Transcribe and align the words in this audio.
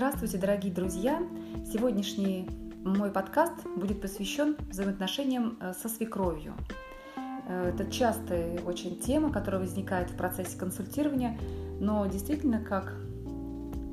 Здравствуйте, 0.00 0.38
дорогие 0.38 0.72
друзья! 0.72 1.22
Сегодняшний 1.70 2.48
мой 2.82 3.10
подкаст 3.10 3.52
будет 3.76 4.00
посвящен 4.00 4.56
взаимоотношениям 4.70 5.58
э, 5.60 5.74
со 5.74 5.90
свекровью. 5.90 6.54
Э, 7.46 7.68
это 7.74 7.84
частая 7.92 8.62
очень 8.62 8.98
тема, 8.98 9.30
которая 9.30 9.60
возникает 9.60 10.08
в 10.08 10.16
процессе 10.16 10.56
консультирования, 10.56 11.38
но 11.80 12.06
действительно, 12.06 12.64
как 12.64 12.94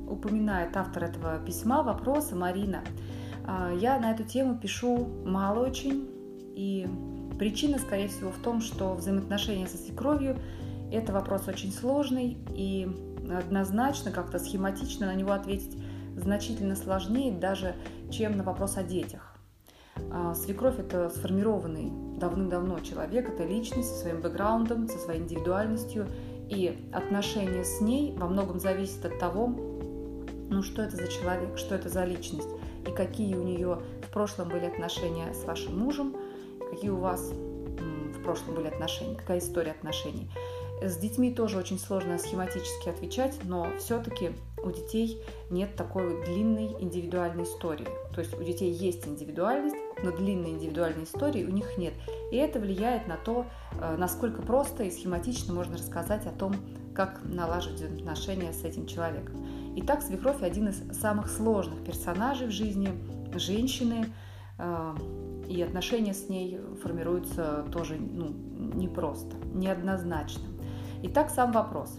упоминает 0.08 0.74
автор 0.78 1.04
этого 1.04 1.40
письма, 1.44 1.82
вопроса 1.82 2.34
Марина, 2.34 2.80
э, 3.46 3.76
я 3.78 4.00
на 4.00 4.10
эту 4.10 4.24
тему 4.24 4.58
пишу 4.58 5.06
мало 5.26 5.66
очень, 5.66 6.08
и 6.56 6.88
причина, 7.38 7.76
скорее 7.78 8.08
всего, 8.08 8.30
в 8.30 8.38
том, 8.38 8.62
что 8.62 8.94
взаимоотношения 8.94 9.66
со 9.66 9.76
свекровью– 9.76 10.38
это 10.90 11.12
вопрос 11.12 11.48
очень 11.48 11.70
сложный, 11.70 12.38
и 12.54 12.88
однозначно, 13.30 14.10
как-то 14.10 14.38
схематично 14.38 15.06
на 15.06 15.14
него 15.14 15.32
ответить 15.32 15.76
значительно 16.22 16.76
сложнее 16.76 17.32
даже, 17.32 17.74
чем 18.10 18.36
на 18.36 18.44
вопрос 18.44 18.76
о 18.76 18.82
детях. 18.82 19.34
А, 20.10 20.34
свекровь– 20.34 20.78
это 20.78 21.10
сформированный 21.10 21.92
давным-давно 22.18 22.80
человек, 22.80 23.28
это 23.28 23.44
личность 23.44 23.90
со 23.90 24.00
своим 24.02 24.20
бэкграундом, 24.20 24.88
со 24.88 24.98
своей 24.98 25.20
индивидуальностью, 25.20 26.06
и 26.48 26.88
отношения 26.92 27.64
с 27.64 27.80
ней 27.80 28.14
во 28.16 28.26
многом 28.26 28.58
зависят 28.58 29.04
от 29.04 29.18
того, 29.18 29.48
ну 30.50 30.62
что 30.62 30.82
это 30.82 30.96
за 30.96 31.08
человек, 31.08 31.58
что 31.58 31.74
это 31.74 31.88
за 31.88 32.04
личность, 32.04 32.48
и 32.86 32.90
какие 32.90 33.34
у 33.34 33.42
нее 33.42 33.80
в 34.02 34.12
прошлом 34.12 34.48
были 34.48 34.64
отношения 34.64 35.34
с 35.34 35.44
вашим 35.44 35.78
мужем, 35.78 36.16
какие 36.70 36.90
у 36.90 36.96
вас 36.96 37.30
в 37.30 38.22
прошлом 38.22 38.54
были 38.54 38.68
отношения, 38.68 39.14
какая 39.14 39.38
история 39.38 39.72
отношений. 39.72 40.30
С 40.80 40.96
детьми 40.96 41.34
тоже 41.34 41.58
очень 41.58 41.78
сложно 41.78 42.18
схематически 42.18 42.88
отвечать, 42.88 43.38
но 43.44 43.68
все-таки 43.78 44.30
у 44.62 44.70
детей 44.70 45.22
нет 45.50 45.76
такой 45.76 46.24
длинной 46.24 46.76
индивидуальной 46.80 47.44
истории. 47.44 47.88
То 48.14 48.20
есть 48.20 48.38
у 48.38 48.42
детей 48.42 48.72
есть 48.72 49.06
индивидуальность, 49.06 49.76
но 50.02 50.10
длинной 50.10 50.50
индивидуальной 50.50 51.04
истории 51.04 51.44
у 51.44 51.50
них 51.50 51.78
нет. 51.78 51.94
И 52.30 52.36
это 52.36 52.58
влияет 52.58 53.06
на 53.06 53.16
то, 53.16 53.46
э, 53.80 53.96
насколько 53.96 54.42
просто 54.42 54.84
и 54.84 54.90
схематично 54.90 55.52
можно 55.54 55.76
рассказать 55.76 56.26
о 56.26 56.30
том, 56.30 56.54
как 56.94 57.20
налаживать 57.24 57.82
отношения 57.82 58.52
с 58.52 58.64
этим 58.64 58.86
человеком. 58.86 59.46
Итак, 59.76 60.02
свекровь 60.02 60.42
один 60.42 60.68
из 60.68 60.98
самых 60.98 61.30
сложных 61.30 61.84
персонажей 61.84 62.48
в 62.48 62.50
жизни 62.50 62.90
женщины, 63.34 64.06
э, 64.58 64.94
и 65.48 65.62
отношения 65.62 66.12
с 66.12 66.28
ней 66.28 66.60
формируются 66.82 67.64
тоже 67.72 67.96
ну, 67.96 68.28
непросто, 68.74 69.34
неоднозначно. 69.54 70.44
Итак, 71.02 71.30
сам 71.30 71.52
вопрос. 71.52 71.98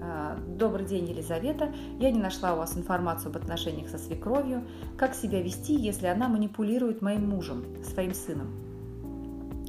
А, 0.00 0.38
Добрый 0.46 0.86
день, 0.86 1.08
Елизавета. 1.08 1.72
Я 1.98 2.10
не 2.10 2.20
нашла 2.20 2.54
у 2.54 2.58
вас 2.58 2.76
информацию 2.76 3.30
об 3.30 3.36
отношениях 3.36 3.88
со 3.88 3.98
свекровью. 3.98 4.64
Как 4.96 5.14
себя 5.14 5.42
вести, 5.42 5.74
если 5.74 6.06
она 6.06 6.28
манипулирует 6.28 7.02
моим 7.02 7.28
мужем, 7.28 7.64
своим 7.82 8.14
сыном? 8.14 8.48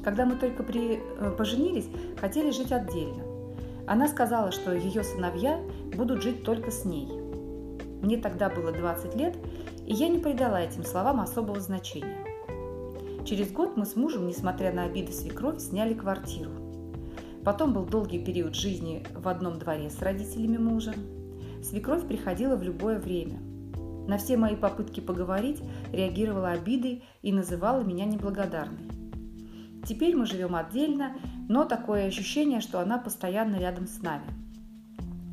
Когда 0.02 0.24
мы 0.24 0.36
только 0.36 0.62
при... 0.62 1.00
Э, 1.18 1.30
поженились, 1.36 1.88
хотели 2.18 2.50
жить 2.50 2.72
отдельно. 2.72 3.24
Она 3.86 4.08
сказала, 4.08 4.50
что 4.52 4.72
ее 4.72 5.02
сыновья 5.02 5.60
будут 5.96 6.22
жить 6.22 6.44
только 6.44 6.70
с 6.70 6.84
ней. 6.84 7.08
Мне 8.02 8.16
тогда 8.16 8.48
было 8.48 8.72
20 8.72 9.14
лет, 9.16 9.36
и 9.86 9.92
я 9.92 10.08
не 10.08 10.18
придала 10.18 10.60
этим 10.60 10.84
словам 10.84 11.20
особого 11.20 11.60
значения. 11.60 12.24
Через 13.24 13.52
год 13.52 13.76
мы 13.76 13.84
с 13.84 13.96
мужем, 13.96 14.26
несмотря 14.26 14.72
на 14.72 14.84
обиды 14.84 15.12
свекрови, 15.12 15.58
сняли 15.58 15.94
квартиру. 15.94 16.50
Потом 17.44 17.72
был 17.72 17.86
долгий 17.86 18.18
период 18.18 18.54
жизни 18.54 19.02
в 19.14 19.26
одном 19.26 19.58
дворе 19.58 19.88
с 19.88 20.00
родителями 20.02 20.58
мужа. 20.58 20.92
Свекровь 21.62 22.06
приходила 22.06 22.56
в 22.56 22.62
любое 22.62 22.98
время. 22.98 23.38
На 24.06 24.18
все 24.18 24.36
мои 24.36 24.56
попытки 24.56 25.00
поговорить 25.00 25.60
реагировала 25.92 26.50
обидой 26.50 27.02
и 27.22 27.32
называла 27.32 27.82
меня 27.82 28.04
неблагодарной. 28.04 28.90
Теперь 29.86 30.14
мы 30.14 30.26
живем 30.26 30.54
отдельно, 30.54 31.16
но 31.48 31.64
такое 31.64 32.06
ощущение, 32.06 32.60
что 32.60 32.80
она 32.80 32.98
постоянно 32.98 33.56
рядом 33.56 33.86
с 33.86 34.02
нами. 34.02 34.26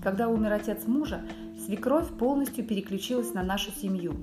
Когда 0.01 0.29
умер 0.29 0.53
отец 0.53 0.87
мужа, 0.87 1.21
свекровь 1.65 2.07
полностью 2.17 2.65
переключилась 2.65 3.33
на 3.33 3.43
нашу 3.43 3.71
семью. 3.71 4.13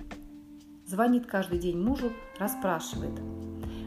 Звонит 0.86 1.26
каждый 1.26 1.58
день 1.58 1.78
мужу, 1.78 2.12
расспрашивает. 2.38 3.20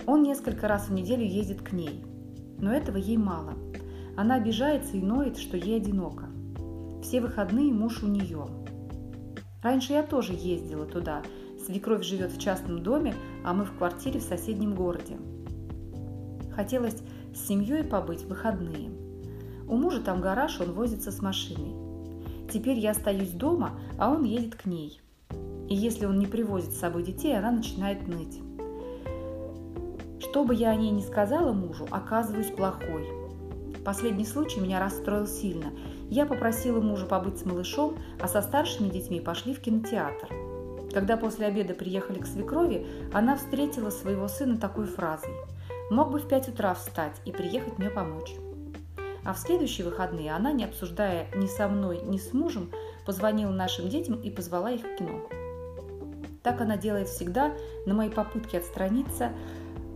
Он 0.05 0.21
несколько 0.21 0.67
раз 0.67 0.89
в 0.89 0.93
неделю 0.93 1.23
ездит 1.23 1.61
к 1.61 1.71
ней. 1.71 2.03
Но 2.59 2.71
этого 2.71 2.97
ей 2.97 3.17
мало– 3.17 3.53
она 4.17 4.35
обижается 4.35 4.97
и 4.97 5.01
ноет, 5.01 5.37
что 5.37 5.55
ей 5.57 5.77
одиноко. 5.77 6.25
Все 7.03 7.21
выходные 7.21 7.71
муж 7.71 8.01
у 8.01 8.07
нее. 8.07 8.47
Раньше 9.61 9.93
я 9.93 10.01
тоже 10.01 10.33
ездила 10.33 10.87
туда. 10.87 11.21
Свекровь 11.63 12.03
живет 12.03 12.31
в 12.31 12.39
частном 12.39 12.81
доме, 12.81 13.13
а 13.45 13.53
мы 13.53 13.63
в 13.63 13.77
квартире 13.77 14.19
в 14.19 14.23
соседнем 14.23 14.73
городе. 14.73 15.17
Хотелось 16.51 16.97
с 17.35 17.47
семьей 17.47 17.83
побыть 17.83 18.23
в 18.23 18.29
выходные. 18.29 18.89
У 19.67 19.75
мужа 19.75 20.01
там 20.01 20.19
гараж, 20.19 20.59
он 20.61 20.73
возится 20.73 21.11
с 21.11 21.21
машиной. 21.21 21.75
Теперь 22.51 22.79
я 22.79 22.91
остаюсь 22.91 23.31
дома, 23.31 23.79
а 23.99 24.09
он 24.09 24.23
едет 24.23 24.55
к 24.55 24.65
ней. 24.65 24.99
И 25.69 25.75
если 25.75 26.05
он 26.05 26.17
не 26.17 26.25
привозит 26.25 26.71
с 26.71 26.79
собой 26.79 27.03
детей, 27.03 27.37
она 27.37 27.51
начинает 27.51 28.07
ныть. 28.07 28.41
Что 30.19 30.43
бы 30.43 30.55
я 30.55 30.69
о 30.69 30.75
ней 30.75 30.89
ни 30.89 31.01
сказала 31.01 31.53
мужу, 31.53 31.85
оказываюсь 31.91 32.49
плохой– 32.49 33.05
Последний 33.87 34.25
случай 34.25 34.59
меня 34.59 34.81
расстроил 34.81 35.27
сильно. 35.27 35.71
Я 36.09 36.25
попросила 36.25 36.81
мужа 36.81 37.05
побыть 37.05 37.39
с 37.39 37.45
малышом, 37.45 37.97
а 38.19 38.27
со 38.27 38.41
старшими 38.41 38.89
детьми 38.89 39.21
пошли 39.21 39.53
в 39.53 39.61
кинотеатр. 39.61 40.27
Когда 40.93 41.15
после 41.15 41.45
обеда 41.45 41.73
приехали 41.73 42.19
к 42.19 42.27
свекрови, 42.27 42.85
она 43.13 43.37
встретила 43.37 43.89
своего 43.89 44.27
сына 44.27 44.57
такой 44.57 44.87
фразой 44.87 45.31
«Мог 45.89 46.11
бы 46.11 46.19
в 46.19 46.27
пять 46.27 46.49
утра 46.49 46.73
встать 46.73 47.15
и 47.23 47.31
приехать 47.31 47.77
мне 47.77 47.89
помочь». 47.89 48.35
А 49.23 49.31
в 49.31 49.37
следующие 49.37 49.87
выходные 49.87 50.33
она, 50.33 50.51
не 50.51 50.65
обсуждая 50.65 51.27
ни 51.33 51.47
со 51.47 51.69
мной, 51.69 52.01
ни 52.03 52.17
с 52.17 52.33
мужем, 52.33 52.71
позвонила 53.05 53.51
нашим 53.51 53.87
детям 53.87 54.19
и 54.19 54.29
позвала 54.29 54.69
их 54.69 54.81
в 54.81 54.95
кино. 54.97 55.21
Так 56.43 56.59
она 56.59 56.75
делает 56.75 57.07
всегда 57.07 57.53
на 57.85 57.93
мои 57.93 58.09
попытки 58.09 58.57
отстраниться. 58.57 59.31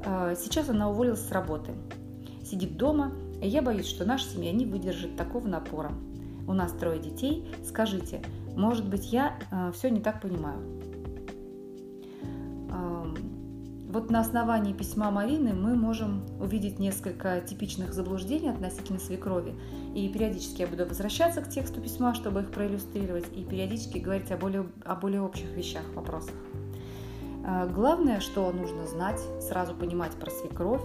А, 0.06 0.34
сейчас 0.35 0.69
она 0.69 0.90
уволилась 0.90 1.28
с 1.28 1.31
работы. 1.34 1.74
Сидит 2.41 2.78
дома 2.78 3.12
и 3.41 3.47
я 3.47 3.62
боюсь, 3.62 3.88
что 3.88 4.06
наша 4.06 4.25
семья 4.25 4.52
не 4.52 4.66
выдержит 4.66 5.18
такого 5.18 5.47
напора. 5.47 5.91
У 6.47 6.53
нас 6.53 6.72
трое 6.74 7.00
детей. 7.00 7.47
Скажите, 7.66 8.22
может 8.56 8.88
быть, 8.88 9.12
я 9.12 9.38
э, 9.52 9.72
все 9.74 9.90
не 9.90 10.00
так 10.00 10.22
понимаю? 10.22 10.59
Э, 12.69 13.16
вот 13.90 14.09
на 14.12 14.19
основании 14.19 14.74
письма 14.74 15.09
Марины 15.12 15.53
мы 15.53 15.75
можем 15.75 16.24
увидеть 16.40 16.78
несколько 16.78 17.41
типичных 17.41 17.94
заблуждений 17.94 18.50
относительно 18.50 19.00
свекрови. 19.00 19.56
И 19.96 20.07
периодически 20.09 20.62
я 20.62 20.68
буду 20.68 20.85
возвращаться 20.85 21.41
к 21.41 21.50
тексту 21.50 21.81
письма, 21.81 22.13
чтобы 22.13 22.41
их 22.41 22.51
проиллюстрировать, 22.51 23.25
и 23.35 23.44
периодически 23.44 23.97
говорить 23.97 24.31
о 24.31 24.38
более, 24.38 24.68
о 24.85 24.96
более 24.96 25.22
общих 25.22 25.51
вещах, 25.56 25.84
вопросах. 25.96 26.35
Э, 27.46 27.68
главное, 27.74 28.19
что 28.19 28.51
нужно 28.51 28.85
знать, 28.85 29.19
сразу 29.41 29.74
понимать 29.74 30.12
про 30.12 30.30
свекровь, 30.30 30.84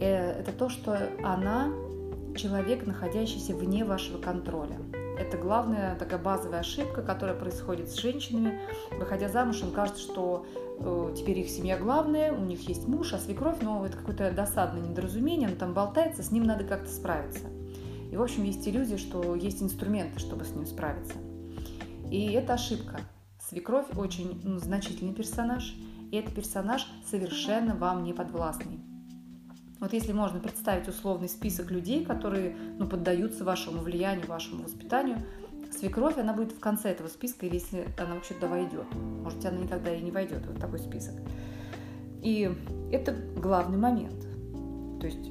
э, 0.00 0.40
это 0.40 0.52
то, 0.52 0.68
что 0.68 0.96
она 1.24 1.72
человек, 2.38 2.86
находящийся 2.86 3.54
вне 3.54 3.84
вашего 3.84 4.18
контроля. 4.18 4.78
Это 5.18 5.36
главная 5.36 5.96
такая 5.96 6.20
базовая 6.20 6.60
ошибка, 6.60 7.02
которая 7.02 7.36
происходит 7.36 7.90
с 7.90 7.96
женщинами. 7.96 8.60
Выходя 8.92 9.28
замуж, 9.28 9.60
им 9.62 9.72
кажется, 9.72 10.00
что 10.00 10.46
э, 10.78 11.14
теперь 11.16 11.40
их 11.40 11.50
семья 11.50 11.76
главная, 11.76 12.32
у 12.32 12.40
них 12.44 12.68
есть 12.68 12.86
муж, 12.86 13.12
а 13.12 13.18
свекровь, 13.18 13.56
ну, 13.60 13.84
это 13.84 13.96
какое-то 13.96 14.30
досадное 14.30 14.80
недоразумение, 14.80 15.48
он 15.48 15.56
там 15.56 15.74
болтается, 15.74 16.22
с 16.22 16.30
ним 16.30 16.44
надо 16.44 16.64
как-то 16.64 16.88
справиться. 16.88 17.48
И, 18.12 18.16
в 18.16 18.22
общем, 18.22 18.44
есть 18.44 18.66
иллюзия, 18.66 18.96
что 18.96 19.34
есть 19.34 19.60
инструменты, 19.60 20.20
чтобы 20.20 20.44
с 20.44 20.54
ним 20.54 20.66
справиться. 20.66 21.14
И 22.10 22.32
это 22.32 22.54
ошибка. 22.54 23.00
Свекровь 23.48 23.86
очень 23.96 24.40
ну, 24.44 24.58
значительный 24.58 25.12
персонаж, 25.12 25.74
и 26.12 26.16
этот 26.16 26.34
персонаж 26.34 26.86
совершенно 27.10 27.74
вам 27.74 28.04
не 28.04 28.12
подвластный. 28.12 28.78
Вот 29.80 29.92
если 29.92 30.12
можно 30.12 30.40
представить 30.40 30.88
условный 30.88 31.28
список 31.28 31.70
людей, 31.70 32.04
которые 32.04 32.56
ну, 32.78 32.88
поддаются 32.88 33.44
вашему 33.44 33.80
влиянию, 33.80 34.26
вашему 34.26 34.64
воспитанию, 34.64 35.18
свекровь, 35.70 36.18
она 36.18 36.32
будет 36.32 36.52
в 36.52 36.58
конце 36.58 36.90
этого 36.90 37.08
списка, 37.08 37.46
или 37.46 37.54
если 37.54 37.86
она 37.98 38.14
вообще 38.14 38.34
туда 38.34 38.48
войдет. 38.48 38.86
Может, 39.22 39.44
она 39.44 39.58
никогда 39.58 39.94
и 39.94 40.00
не 40.00 40.10
войдет 40.10 40.46
в 40.46 40.58
такой 40.58 40.80
список. 40.80 41.14
И 42.22 42.50
это 42.90 43.14
главный 43.36 43.78
момент. 43.78 44.26
То 45.00 45.06
есть 45.06 45.30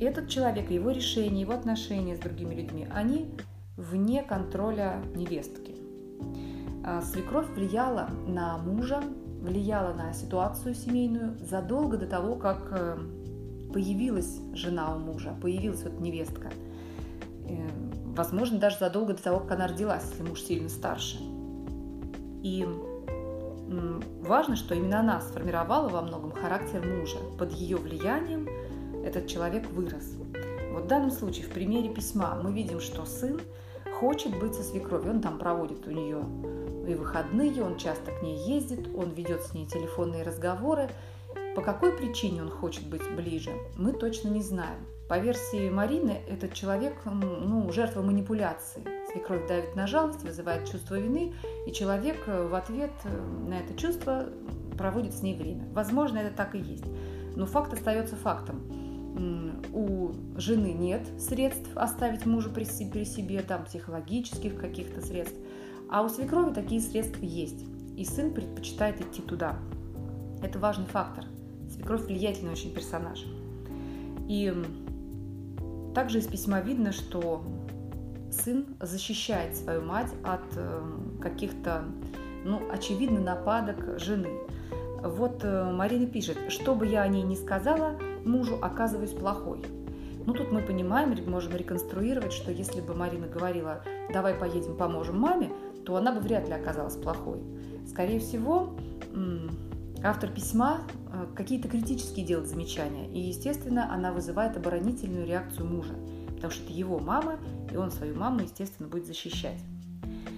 этот 0.00 0.28
человек, 0.28 0.70
его 0.70 0.90
решения, 0.90 1.42
его 1.42 1.52
отношения 1.52 2.16
с 2.16 2.18
другими 2.18 2.54
людьми, 2.54 2.88
они 2.92 3.30
вне 3.76 4.22
контроля 4.22 5.02
невестки. 5.14 5.76
А 6.84 7.00
свекровь 7.02 7.48
влияла 7.54 8.10
на 8.26 8.58
мужа, 8.58 9.02
влияла 9.40 9.94
на 9.94 10.12
ситуацию 10.12 10.74
семейную 10.74 11.38
задолго 11.38 11.96
до 11.96 12.06
того, 12.06 12.34
как 12.34 12.68
э, 12.72 12.98
появилась 13.74 14.38
жена 14.54 14.94
у 14.94 14.98
мужа, 15.00 15.36
появилась 15.42 15.82
вот 15.82 16.00
невестка. 16.00 16.50
Э, 17.48 17.68
возможно, 18.16 18.58
даже 18.58 18.78
задолго 18.78 19.14
до 19.14 19.22
того, 19.22 19.40
как 19.40 19.52
она 19.52 19.66
родилась, 19.66 20.04
если 20.10 20.22
муж 20.22 20.40
сильно 20.40 20.68
старше. 20.68 21.18
И 22.42 22.66
важно, 24.22 24.54
что 24.54 24.74
именно 24.74 25.00
она 25.00 25.20
сформировала 25.20 25.88
во 25.88 26.02
многом 26.02 26.30
характер 26.30 26.86
мужа. 26.86 27.18
Под 27.38 27.52
ее 27.52 27.76
влиянием 27.76 28.48
этот 29.04 29.26
человек 29.26 29.68
вырос. 29.70 30.16
Вот 30.72 30.84
в 30.84 30.86
данном 30.86 31.10
случае, 31.10 31.46
в 31.46 31.50
примере 31.50 31.88
письма, 31.88 32.38
мы 32.42 32.52
видим, 32.52 32.80
что 32.80 33.04
сын 33.04 33.40
хочет 33.98 34.38
быть 34.38 34.54
со 34.54 34.62
свекровью. 34.62 35.12
Он 35.12 35.20
там 35.20 35.38
проводит 35.38 35.86
у 35.86 35.90
нее 35.90 36.22
и 36.86 36.94
выходные, 36.94 37.62
он 37.64 37.76
часто 37.78 38.12
к 38.12 38.22
ней 38.22 38.36
ездит, 38.46 38.88
он 38.94 39.10
ведет 39.10 39.42
с 39.42 39.54
ней 39.54 39.66
телефонные 39.66 40.22
разговоры. 40.22 40.90
По 41.54 41.62
какой 41.62 41.92
причине 41.92 42.42
он 42.42 42.50
хочет 42.50 42.86
быть 42.88 43.08
ближе, 43.14 43.50
мы 43.76 43.92
точно 43.92 44.28
не 44.28 44.42
знаем. 44.42 44.86
По 45.08 45.18
версии 45.18 45.68
Марины, 45.68 46.18
этот 46.26 46.54
человек 46.54 46.94
ну, 47.04 47.70
жертва 47.70 48.02
манипуляции. 48.02 48.82
Свекровь 49.12 49.46
давит 49.46 49.76
на 49.76 49.86
жалость, 49.86 50.24
вызывает 50.24 50.68
чувство 50.68 50.98
вины, 50.98 51.34
и 51.66 51.72
человек 51.72 52.16
э, 52.26 52.48
в 52.48 52.54
ответ 52.54 52.90
э, 53.04 53.20
на 53.48 53.60
это 53.60 53.74
чувство 53.74 54.30
проводит 54.76 55.14
с 55.14 55.22
ней 55.22 55.36
время. 55.36 55.68
Возможно, 55.72 56.18
это 56.18 56.34
так 56.34 56.54
и 56.54 56.58
есть. 56.58 56.86
Но 57.36 57.46
факт 57.46 57.72
остается 57.72 58.16
фактом. 58.16 58.62
У 59.72 60.12
жены 60.36 60.72
нет 60.72 61.06
средств 61.20 61.70
оставить 61.76 62.26
мужа 62.26 62.48
при 62.48 62.64
себе, 62.64 62.90
при 62.90 63.04
себе 63.04 63.42
там 63.42 63.64
психологических 63.64 64.56
каких-то 64.56 65.00
средств, 65.00 65.36
а 65.88 66.02
у 66.02 66.08
свекрови 66.08 66.52
такие 66.52 66.80
средства 66.80 67.22
есть. 67.22 67.64
И 67.96 68.04
сын 68.04 68.34
предпочитает 68.34 69.00
идти 69.00 69.22
туда. 69.22 69.56
Это 70.42 70.58
важный 70.58 70.86
фактор. 70.86 71.26
Свекровь 71.84 72.06
влиятельный 72.06 72.52
очень 72.52 72.72
персонаж. 72.72 73.26
И 74.26 74.50
также 75.94 76.20
из 76.20 76.26
письма 76.26 76.62
видно, 76.62 76.92
что 76.92 77.44
сын 78.32 78.64
защищает 78.80 79.54
свою 79.54 79.82
мать 79.82 80.10
от 80.22 80.40
эм, 80.56 81.18
каких-то, 81.20 81.84
ну, 82.42 82.62
очевидно, 82.72 83.20
нападок 83.20 84.00
жены. 84.00 84.30
Вот 85.02 85.44
э, 85.44 85.70
Марина 85.72 86.06
пишет, 86.06 86.38
что 86.48 86.74
бы 86.74 86.86
я 86.86 87.02
о 87.02 87.08
ней 87.08 87.22
ни 87.22 87.34
сказала, 87.34 87.98
мужу 88.24 88.58
оказываюсь 88.62 89.12
плохой. 89.12 89.60
Ну, 90.24 90.32
тут 90.32 90.50
мы 90.50 90.62
понимаем, 90.62 91.14
можем 91.30 91.54
реконструировать, 91.54 92.32
что 92.32 92.50
если 92.50 92.80
бы 92.80 92.94
Марина 92.94 93.26
говорила, 93.26 93.84
давай 94.10 94.32
поедем, 94.32 94.74
поможем 94.74 95.20
маме, 95.20 95.52
то 95.84 95.96
она 95.96 96.14
бы 96.14 96.20
вряд 96.20 96.48
ли 96.48 96.54
оказалась 96.54 96.96
плохой. 96.96 97.42
Скорее 97.86 98.20
всего, 98.20 98.70
автор 100.02 100.30
письма 100.30 100.80
какие-то 101.26 101.68
критические 101.68 102.26
делает 102.26 102.48
замечания, 102.48 103.08
и, 103.10 103.18
естественно, 103.18 103.92
она 103.92 104.12
вызывает 104.12 104.56
оборонительную 104.56 105.26
реакцию 105.26 105.66
мужа, 105.66 105.94
потому 106.34 106.52
что 106.52 106.64
это 106.64 106.72
его 106.72 106.98
мама, 106.98 107.38
и 107.72 107.76
он 107.76 107.90
свою 107.90 108.14
маму, 108.16 108.40
естественно, 108.40 108.88
будет 108.88 109.06
защищать. 109.06 109.60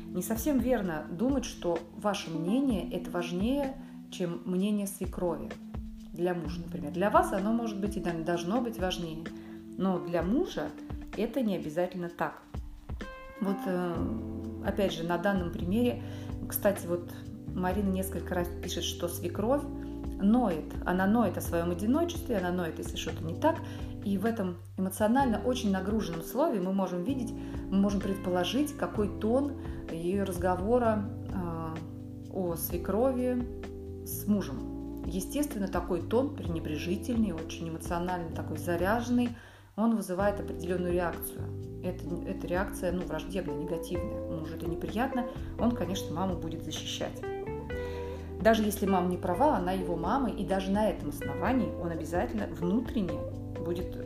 Не 0.09 0.23
совсем 0.23 0.59
верно 0.59 1.07
думать, 1.11 1.45
что 1.45 1.79
ваше 1.97 2.31
мнение– 2.31 2.91
это 2.93 3.11
важнее, 3.11 3.75
чем 4.11 4.41
мнение 4.45 4.87
свекрови 4.87 5.51
для 6.13 6.35
мужа, 6.35 6.61
например. 6.61 6.93
Для 6.93 7.11
вас 7.11 7.33
оно 7.33 7.53
может 7.53 7.79
быть 7.79 7.97
и 7.97 8.01
должно 8.01 8.61
быть 8.61 8.79
важнее, 8.79 9.25
но 9.77 9.99
для 9.99 10.23
мужа 10.23 10.69
это 11.17 11.43
не 11.43 11.57
обязательно 11.57 12.09
так. 12.09 12.41
Вот 13.41 13.59
э, 13.67 13.95
опять 14.65 14.95
же 14.95 15.03
на 15.03 15.19
данном 15.19 15.53
примере, 15.53 16.03
кстати, 16.49 16.87
вот 16.87 17.13
Марина 17.55 17.91
несколько 17.91 18.35
раз 18.35 18.49
пишет, 18.63 18.85
что 18.85 19.09
свекровь 19.09 19.63
ноет. 20.21 20.65
Она 20.85 21.07
ноет 21.07 21.39
о 21.39 21.41
своем 21.41 21.71
одиночестве, 21.71 22.39
она 22.39 22.51
ноет, 22.51 22.79
если 22.79 22.97
что-то 22.97 23.25
не 23.25 23.35
так. 23.35 23.57
И 24.05 24.19
в 24.19 24.25
этом 24.25 24.57
эмоционально 24.77 25.41
очень 25.45 25.73
нагруженном 25.73 26.23
слове 26.23 26.61
мы 26.61 26.73
можем 26.73 27.03
видеть, 27.03 27.33
мы 27.71 27.79
можем 27.79 28.01
предположить, 28.01 28.77
какой 28.77 29.09
тон 29.09 29.53
ее 29.91 30.23
разговора 30.23 31.11
э, 31.29 31.75
о 32.33 32.55
свекрови 32.57 33.45
с 34.05 34.27
мужем. 34.27 35.03
Естественно, 35.07 35.69
такой 35.69 36.03
тон 36.03 36.35
пренебрежительный, 36.37 37.33
очень 37.33 37.69
эмоционально 37.69 38.31
такой 38.35 38.59
заряженный, 38.59 39.31
он 39.77 39.97
вызывает 39.97 40.41
определенную 40.41 40.93
реакцию. 40.93 41.43
Это, 41.85 42.05
эта 42.29 42.47
реакция 42.47 42.93
ну, 42.93 43.03
враждебная, 43.03 43.57
негативная. 43.57 44.31
Мужу 44.31 44.57
это 44.57 44.67
неприятно, 44.67 45.27
он, 45.59 45.73
конечно, 45.73 46.15
маму 46.15 46.37
будет 46.37 46.65
защищать. 46.65 47.23
Даже 48.47 48.63
если 48.63 48.87
мама 48.87 49.09
не 49.09 49.17
права, 49.17 49.57
она 49.57 49.73
его 49.73 49.97
мама, 49.97 50.31
и 50.31 50.45
даже 50.45 50.71
на 50.71 50.89
этом 50.89 51.09
основании 51.09 51.69
он 51.83 51.91
обязательно 51.91 52.47
внутренне 52.47 53.19
будет 53.59 53.97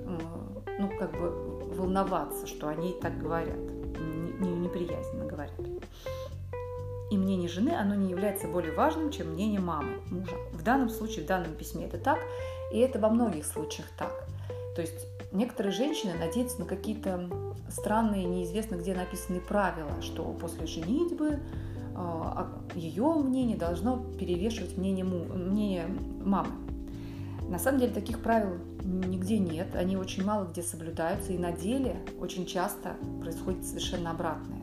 ну, 0.79 0.91
как 0.99 1.13
бы 1.13 1.29
волноваться, 1.75 2.47
что 2.47 2.69
они 2.69 2.95
так 3.03 3.19
говорят, 3.19 3.59
неприязненно 3.59 5.27
говорят. 5.27 5.53
И 7.11 7.19
мнение 7.19 7.51
жены, 7.51 7.77
оно 7.79 7.95
не 7.95 8.13
является 8.13 8.49
более 8.49 8.73
важным, 8.73 9.11
чем 9.11 9.35
мнение 9.35 9.61
мамы, 9.61 9.99
мужа. 10.11 10.37
В 10.55 10.63
данном 10.63 10.89
случае, 10.89 11.27
в 11.27 11.29
данном 11.29 11.55
письме 11.55 11.85
это 11.85 11.99
так, 11.99 12.19
и 12.73 12.79
это 12.79 12.99
во 12.99 13.11
многих 13.11 13.45
случаях 13.45 13.89
так. 13.99 14.27
То 14.75 14.81
есть 14.81 15.07
некоторые 15.33 15.75
женщины 15.75 16.15
надеются 16.19 16.61
на 16.61 16.65
какие-то 16.65 17.29
странные, 17.69 18.25
неизвестно 18.25 18.77
где 18.77 18.95
написанные 18.95 19.43
правила, 19.43 20.01
что 20.01 20.25
после 20.33 20.67
женитьбы 20.67 21.41
ее 22.75 23.15
мнение 23.15 23.57
должно 23.57 23.99
перевешивать 24.19 24.77
мнение, 24.77 25.05
мнение 25.05 25.87
мамы. 26.25 26.51
На 27.49 27.59
самом 27.59 27.81
деле 27.81 27.93
таких 27.93 28.21
правил 28.21 28.59
нигде 28.85 29.39
нет, 29.39 29.75
они 29.75 29.97
очень 29.97 30.25
мало 30.25 30.47
где 30.47 30.63
соблюдаются, 30.63 31.33
и 31.33 31.39
на 31.39 31.53
деле 31.53 31.97
очень 32.21 32.47
часто 32.47 32.97
происходит 33.21 33.65
совершенно 33.65 34.13
обратное. 34.13 34.61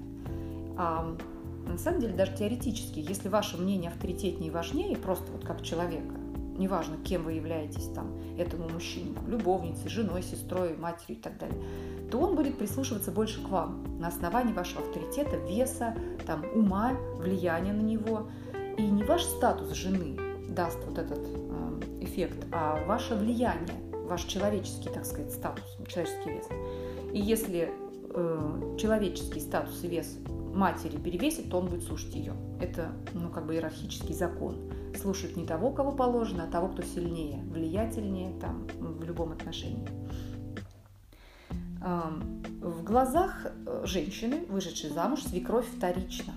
А 0.77 1.15
на 1.67 1.77
самом 1.77 1.99
деле 1.99 2.15
даже 2.15 2.33
теоретически, 2.35 2.99
если 2.99 3.27
ваше 3.27 3.57
мнение 3.57 3.91
авторитетнее 3.91 4.49
и 4.49 4.53
важнее, 4.53 4.95
просто 4.95 5.31
вот 5.31 5.43
как 5.43 5.61
человека, 5.61 6.15
неважно, 6.57 6.98
кем 6.98 7.24
вы 7.24 7.33
являетесь 7.33 7.89
там, 7.94 8.12
этому 8.38 8.69
мужчине, 8.69 9.13
там, 9.13 9.30
любовницей, 9.30 9.89
женой, 9.89 10.24
сестрой, 10.24 10.75
матерью 10.75 11.18
и 11.18 11.21
так 11.21 11.38
далее, 11.38 11.57
то 12.12 12.19
он 12.19 12.36
будет 12.36 12.57
прислушиваться 12.57 13.12
больше 13.12 13.42
к 13.44 13.50
вам 13.50 13.83
на 14.00 14.07
основании 14.07 14.54
вашего 14.54 14.81
авторитета, 14.81 15.38
веса, 15.38 15.95
там, 16.25 16.45
ума, 16.54 16.94
влияния 17.18 17.74
на 17.74 17.81
него. 17.81 18.27
И 18.77 18.83
не 18.83 19.04
ваш 19.04 19.24
статус 19.24 19.74
жены 19.74 20.18
даст 20.50 20.77
вот 20.86 20.98
этот 20.98 21.19
э, 21.19 21.80
эффект, 22.01 22.45
а 22.51 22.83
ваше 22.86 23.15
влияние, 23.15 23.75
ваш 24.07 24.24
человеческий, 24.24 24.89
так 24.89 25.06
сказать, 25.06 25.31
статус, 25.31 25.77
человеческий 25.88 26.31
вес. 26.31 26.48
И 27.13 27.19
если 27.19 27.71
э, 28.13 28.76
человеческий 28.80 29.40
статус 29.40 29.83
и 29.83 29.87
вес 29.87 30.18
матери 30.57 30.97
перевесит, 30.97 31.49
то 31.49 31.59
он 31.59 31.68
будет 31.68 31.83
слушать 31.83 32.14
ее. 32.16 32.33
Это, 32.59 32.92
ну, 33.14 33.30
как 33.30 33.45
бы 33.45 33.54
иерархический 33.54 34.14
закон. 34.14 34.71
Слушать 34.99 35.37
не 35.37 35.45
того, 35.45 35.71
кого 35.71 35.92
положено, 35.92 36.45
а 36.45 36.52
того, 36.52 36.69
кто 36.69 36.81
сильнее, 36.81 37.44
влиятельнее, 37.44 38.37
там, 38.40 38.68
в 38.80 39.04
любом 39.04 39.31
отношении. 39.31 39.87
В 41.80 42.83
глазах 42.83 43.45
э, 43.45 43.83
женщины, 43.85 44.45
вышедшей 44.49 44.90
замуж, 44.90 45.21
свекровь 45.23 45.68
вторична. 45.68 46.33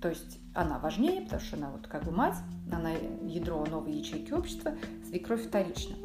То 0.00 0.08
есть 0.08 0.38
она 0.54 0.78
важнее, 0.78 1.22
потому 1.22 1.42
что 1.42 1.56
она 1.56 1.70
вот 1.70 1.88
как 1.88 2.04
бы 2.04 2.12
мать, 2.12 2.36
она 2.72 2.92
ядро 3.22 3.66
новой 3.66 3.92
ячейки 3.92 4.32
общества, 4.32 4.72
свекровь 5.08 5.46
вторична. 5.46 5.96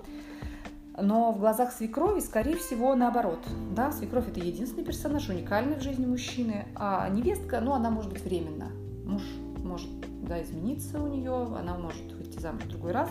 Но 1.01 1.31
в 1.31 1.39
глазах 1.39 1.71
свекрови, 1.71 2.19
скорее 2.19 2.55
всего, 2.55 2.93
наоборот. 2.95 3.39
Да, 3.75 3.91
свекровь– 3.91 4.27
это 4.29 4.39
единственный 4.39 4.85
персонаж, 4.85 5.27
уникальный 5.29 5.75
в 5.75 5.81
жизни 5.81 6.05
мужчины, 6.05 6.67
а 6.75 7.09
невестка, 7.09 7.61
ну, 7.61 7.73
она 7.73 7.89
может 7.89 8.11
быть 8.11 8.23
временно. 8.23 8.71
Муж 9.03 9.23
может 9.63 9.89
да, 10.21 10.41
измениться 10.43 11.01
у 11.01 11.07
нее, 11.07 11.33
она 11.57 11.77
может 11.77 12.11
выйти 12.13 12.39
замуж 12.39 12.63
в 12.63 12.69
другой 12.69 12.91
раз, 12.91 13.09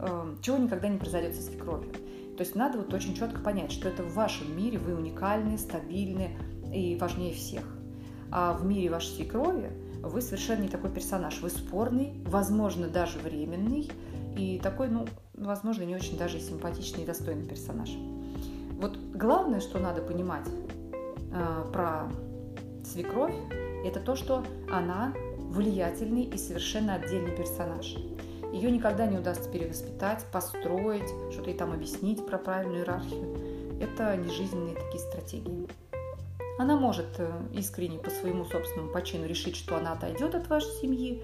эм, 0.00 0.38
чего 0.42 0.56
никогда 0.56 0.88
не 0.88 0.98
произойдет 0.98 1.34
со 1.34 1.42
свекровью. 1.42 1.92
То 2.36 2.42
есть 2.42 2.56
надо 2.56 2.78
вот 2.78 2.92
очень 2.92 3.14
четко 3.14 3.40
понять, 3.40 3.70
что 3.70 3.88
это 3.88 4.02
в 4.02 4.14
вашем 4.14 4.56
мире 4.56 4.78
вы 4.78 4.94
уникальны, 4.94 5.58
стабильны 5.58 6.36
и 6.72 6.96
важнее 7.00 7.34
всех. 7.34 7.64
А 8.30 8.54
в 8.54 8.64
мире 8.64 8.90
вашей 8.90 9.14
свекрови 9.14 9.70
вы 10.02 10.22
совершенно 10.22 10.62
не 10.62 10.68
такой 10.68 10.90
персонаж. 10.90 11.40
Вы 11.40 11.50
спорный, 11.50 12.14
возможно, 12.26 12.88
даже 12.88 13.18
временный, 13.18 13.90
и 14.36 14.58
такой, 14.62 14.88
ну, 14.88 15.06
возможно, 15.46 15.82
не 15.82 15.94
очень 15.94 16.16
даже 16.16 16.40
симпатичный 16.40 17.04
и 17.04 17.06
достойный 17.06 17.46
персонаж. 17.46 17.90
Вот 18.80 18.96
главное, 19.14 19.60
что 19.60 19.78
надо 19.78 20.02
понимать 20.02 20.48
э, 21.32 21.64
про 21.72 22.10
свекровь, 22.84 23.34
это 23.84 24.00
то, 24.00 24.16
что 24.16 24.44
она 24.70 25.14
влиятельный 25.38 26.24
и 26.24 26.38
совершенно 26.38 26.94
отдельный 26.94 27.36
персонаж. 27.36 27.96
Ее 28.52 28.70
никогда 28.70 29.06
не 29.06 29.18
удастся 29.18 29.50
перевоспитать, 29.50 30.24
построить, 30.32 31.08
что-то 31.32 31.50
ей 31.50 31.56
там 31.56 31.72
объяснить 31.72 32.26
про 32.26 32.38
правильную 32.38 32.80
иерархию. 32.80 33.80
Это 33.80 34.16
не 34.16 34.30
жизненные 34.30 34.74
такие 34.74 34.98
стратегии. 34.98 35.68
Она 36.58 36.76
может 36.76 37.18
э, 37.18 37.30
искренне 37.54 37.98
по 37.98 38.10
своему 38.10 38.44
собственному 38.44 38.92
почину 38.92 39.26
решить, 39.26 39.56
что 39.56 39.76
она 39.76 39.92
отойдет 39.92 40.34
от 40.34 40.48
вашей 40.48 40.70
семьи, 40.80 41.22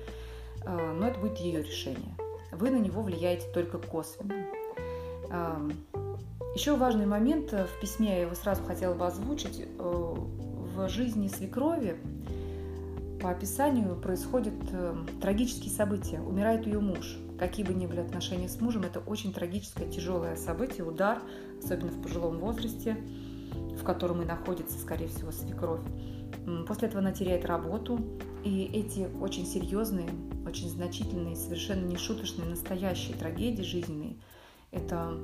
э, 0.64 0.92
но 0.94 1.06
это 1.06 1.20
будет 1.20 1.38
ее 1.38 1.62
решение. 1.62 2.16
Вы 2.52 2.70
на 2.70 2.78
него 2.78 3.02
влияете 3.02 3.46
только 3.52 3.78
косвенно. 3.78 4.34
Еще 6.54 6.76
важный 6.76 7.06
момент 7.06 7.52
э, 7.52 7.66
в 7.66 7.80
письме, 7.80 8.16
я 8.16 8.22
его 8.22 8.34
сразу 8.34 8.64
хотела 8.64 8.94
бы 8.94 9.06
озвучить. 9.06 9.64
В 9.78 10.88
жизни 10.88 11.28
свекрови 11.28 11.96
по 13.20 13.30
описанию 13.30 13.94
происходят 13.96 14.54
э, 14.72 14.96
трагические 15.20 15.70
события. 15.70 16.20
Умирает 16.20 16.66
ее 16.66 16.80
муж. 16.80 17.18
Какие 17.38 17.64
бы 17.64 17.74
ни 17.74 17.86
были 17.86 18.00
отношения 18.00 18.48
с 18.48 18.60
мужем, 18.60 18.82
это 18.82 19.00
очень 19.00 19.32
трагическое, 19.32 19.88
тяжелое 19.88 20.36
событие, 20.36 20.84
удар, 20.84 21.22
особенно 21.62 21.90
в 21.90 22.02
пожилом 22.02 22.38
возрасте, 22.38 22.96
в 23.78 23.84
котором 23.84 24.22
и 24.22 24.24
находится, 24.24 24.78
скорее 24.78 25.08
всего, 25.08 25.30
свекровь. 25.30 25.82
После 26.66 26.88
этого 26.88 27.00
она 27.00 27.12
теряет 27.12 27.44
работу, 27.44 27.98
и 28.44 28.70
эти 28.72 29.08
очень 29.20 29.46
серьезные, 29.46 30.08
очень 30.46 30.68
значительные, 30.68 31.36
совершенно 31.36 31.86
не 31.86 31.96
шуточные, 31.96 32.48
настоящие 32.48 33.16
трагедии 33.16 33.62
жизненные– 33.62 34.16
это 34.70 35.14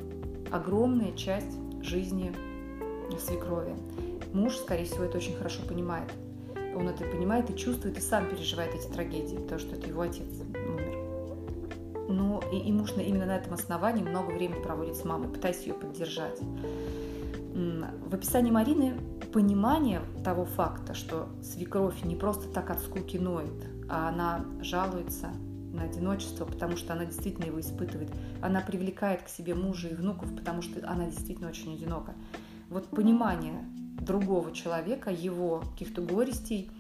огромная 0.50 1.12
часть 1.12 1.58
жизни 1.82 2.32
свекрови. 3.18 3.74
Муж, 4.32 4.56
скорее 4.56 4.84
всего, 4.84 5.04
это 5.04 5.18
очень 5.18 5.36
хорошо 5.36 5.62
понимает. 5.68 6.10
Он 6.74 6.88
это 6.88 7.04
понимает 7.04 7.50
и 7.50 7.56
чувствует, 7.56 7.98
и 7.98 8.00
сам 8.00 8.28
переживает 8.28 8.74
эти 8.74 8.86
трагедии, 8.88 9.36
потому 9.36 9.60
что 9.60 9.76
это 9.76 9.86
его 9.86 10.00
отец 10.00 10.26
умер. 10.54 12.08
Но 12.08 12.42
и, 12.52 12.58
и 12.58 12.72
муж 12.72 12.92
именно 12.96 13.26
на 13.26 13.36
этом 13.36 13.54
основании 13.54 14.02
много 14.02 14.30
времени 14.30 14.62
проводит 14.62 14.96
с 14.96 15.04
мамой, 15.04 15.28
пытаясь 15.28 15.62
ее 15.62 15.74
поддержать. 15.74 16.40
В 17.54 18.12
описании 18.12 18.50
Марины 18.50 18.94
понимание 19.32 20.02
того 20.24 20.44
факта, 20.44 20.92
что 20.92 21.28
свекровь 21.40 22.02
не 22.02 22.16
просто 22.16 22.48
так 22.48 22.70
от 22.70 22.80
скуки 22.80 23.16
ноет, 23.16 23.68
а 23.88 24.08
она 24.08 24.44
жалуется 24.60 25.30
на 25.72 25.84
одиночество, 25.84 26.46
потому 26.46 26.76
что 26.76 26.94
она 26.94 27.04
действительно 27.04 27.44
его 27.44 27.60
испытывает. 27.60 28.10
Она 28.42 28.60
привлекает 28.60 29.22
к 29.22 29.28
себе 29.28 29.54
мужа 29.54 29.88
и 29.88 29.94
внуков, 29.94 30.34
потому 30.34 30.62
что 30.62 30.80
она 30.88 31.06
действительно 31.06 31.48
очень 31.48 31.74
одинока. 31.74 32.14
Вот 32.70 32.88
понимание 32.88 33.64
другого 34.00 34.50
человека, 34.50 35.10
его 35.12 35.60
каких-то 35.60 36.02
горестей 36.02 36.72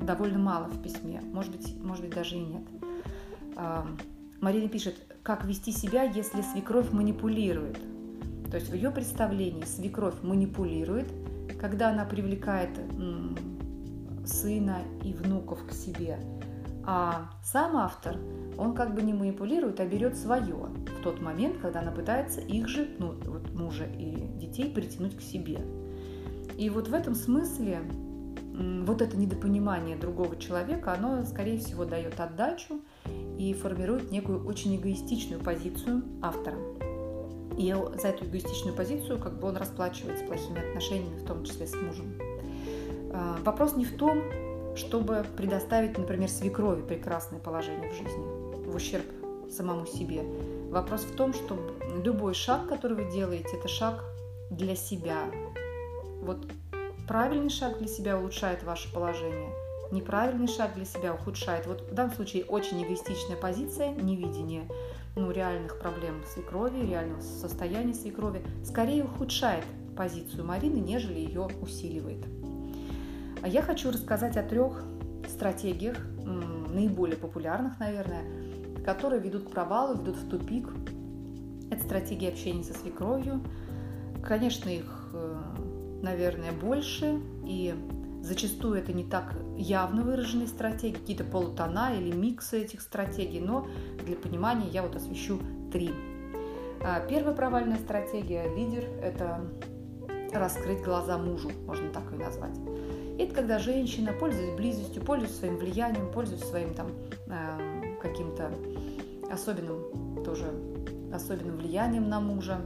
довольно 0.00 0.38
мало 0.38 0.68
в 0.68 0.80
письме, 0.80 1.20
может 1.32 1.50
быть, 1.50 1.74
может 1.82 2.04
быть 2.04 2.14
даже 2.14 2.36
и 2.36 2.40
нет. 2.40 2.62
Марина 4.40 4.68
пишет, 4.68 4.96
как 5.24 5.44
вести 5.44 5.72
себя, 5.72 6.04
если 6.04 6.42
свекровь 6.42 6.92
манипулирует. 6.92 7.78
То 8.52 8.58
есть 8.58 8.70
в 8.70 8.74
ее 8.74 8.90
представлении 8.90 9.64
свекровь 9.64 10.22
манипулирует, 10.22 11.10
когда 11.58 11.88
она 11.88 12.04
привлекает 12.04 12.68
сына 14.26 14.80
и 15.02 15.14
внуков 15.14 15.66
к 15.66 15.72
себе, 15.72 16.18
а 16.84 17.30
сам 17.42 17.78
автор, 17.78 18.18
он 18.58 18.74
как 18.74 18.94
бы 18.94 19.00
не 19.00 19.14
манипулирует, 19.14 19.80
а 19.80 19.86
берет 19.86 20.18
свое 20.18 20.54
в 20.54 21.02
тот 21.02 21.22
момент, 21.22 21.56
когда 21.62 21.80
она 21.80 21.92
пытается 21.92 22.42
их 22.42 22.68
же, 22.68 22.90
ну, 22.98 23.14
вот 23.24 23.50
мужа 23.54 23.84
и 23.84 24.16
детей 24.38 24.70
притянуть 24.70 25.16
к 25.16 25.22
себе. 25.22 25.60
И 26.58 26.68
вот 26.68 26.88
в 26.88 26.92
этом 26.92 27.14
смысле 27.14 27.80
вот 28.84 29.00
это 29.00 29.16
недопонимание 29.16 29.96
другого 29.96 30.36
человека, 30.36 30.92
оно, 30.92 31.24
скорее 31.24 31.58
всего, 31.58 31.86
дает 31.86 32.20
отдачу 32.20 32.82
и 33.38 33.54
формирует 33.54 34.10
некую 34.10 34.44
очень 34.44 34.76
эгоистичную 34.76 35.40
позицию 35.40 36.02
автора. 36.20 36.58
И 37.56 37.74
за 38.00 38.08
эту 38.08 38.24
эгоистичную 38.24 38.74
позицию 38.74 39.18
как 39.18 39.38
бы 39.38 39.48
он 39.48 39.56
расплачивается 39.56 40.24
плохими 40.24 40.68
отношениями, 40.68 41.18
в 41.18 41.26
том 41.26 41.44
числе 41.44 41.66
с 41.66 41.74
мужем. 41.74 42.18
А, 43.12 43.38
вопрос 43.44 43.76
не 43.76 43.84
в 43.84 43.96
том, 43.96 44.22
чтобы 44.74 45.24
предоставить, 45.36 45.98
например, 45.98 46.28
свекрови 46.28 46.82
прекрасное 46.82 47.38
положение 47.38 47.90
в 47.90 47.94
жизни, 47.94 48.70
в 48.70 48.74
ущерб 48.74 49.04
самому 49.50 49.86
себе. 49.86 50.22
Вопрос 50.70 51.02
в 51.02 51.14
том, 51.14 51.34
что 51.34 51.58
любой 52.02 52.34
шаг, 52.34 52.68
который 52.68 53.04
вы 53.04 53.12
делаете, 53.12 53.56
это 53.58 53.68
шаг 53.68 54.02
для 54.50 54.74
себя. 54.74 55.30
Вот 56.22 56.38
правильный 57.06 57.50
шаг 57.50 57.78
для 57.78 57.88
себя 57.88 58.18
улучшает 58.18 58.62
ваше 58.62 58.90
положение, 58.92 59.50
неправильный 59.90 60.48
шаг 60.48 60.74
для 60.74 60.86
себя 60.86 61.14
ухудшает. 61.14 61.66
Вот 61.66 61.82
в 61.82 61.94
данном 61.94 62.14
случае 62.14 62.44
очень 62.44 62.82
эгоистичная 62.82 63.36
позиция, 63.36 63.92
невидение 63.92 64.66
ну, 65.16 65.30
реальных 65.30 65.78
проблем 65.78 66.22
свекрови, 66.26 66.86
реального 66.86 67.20
состояния 67.20 67.94
свекрови, 67.94 68.42
скорее 68.64 69.04
ухудшает 69.04 69.64
позицию 69.96 70.44
Марины, 70.44 70.78
нежели 70.78 71.20
ее 71.20 71.48
усиливает. 71.60 72.24
А 73.42 73.48
я 73.48 73.62
хочу 73.62 73.90
рассказать 73.90 74.36
о 74.36 74.42
трех 74.42 74.84
стратегиях, 75.28 75.98
наиболее 76.72 77.16
популярных, 77.16 77.78
наверное, 77.78 78.24
которые 78.84 79.20
ведут 79.20 79.48
к 79.48 79.50
провалу, 79.50 79.98
ведут 79.98 80.16
в 80.16 80.28
тупик. 80.28 80.68
Это 81.70 81.82
стратегии 81.82 82.28
общения 82.28 82.64
со 82.64 82.74
свекровью. 82.74 83.40
Конечно, 84.22 84.68
их, 84.68 85.10
э, 85.12 85.42
наверное, 86.02 86.52
больше, 86.52 87.20
и 87.44 87.74
зачастую 88.22 88.78
это 88.78 88.92
не 88.92 89.04
так 89.04 89.34
явно 89.56 90.02
выраженные 90.02 90.46
стратегии, 90.46 90.94
какие-то 90.94 91.24
полутона 91.24 91.94
или 91.94 92.14
миксы 92.14 92.62
этих 92.62 92.80
стратегий, 92.80 93.40
но 93.40 93.66
для 94.04 94.16
понимания 94.16 94.68
я 94.68 94.82
вот 94.82 94.96
освещу 94.96 95.40
три. 95.72 95.90
А, 96.80 97.00
первая 97.08 97.34
провальная 97.34 97.78
стратегия 97.78 98.52
лидер– 98.54 98.84
это 99.02 99.44
раскрыть 100.32 100.82
глаза 100.82 101.18
мужу, 101.18 101.50
можно 101.66 101.90
так 101.90 102.10
ее 102.12 102.18
назвать. 102.18 102.56
Это 103.18 103.34
когда 103.34 103.58
женщина, 103.58 104.12
пользуясь 104.12 104.54
близостью, 104.56 105.02
пользуясь 105.02 105.36
своим 105.36 105.56
влиянием, 105.56 106.10
пользуясь 106.10 106.44
своим 106.44 106.74
там 106.74 106.88
э, 107.26 107.98
каким-то 108.00 108.50
особенным 109.30 110.24
тоже 110.24 110.52
особенным 111.12 111.56
влиянием 111.56 112.08
на 112.08 112.20
мужа, 112.20 112.60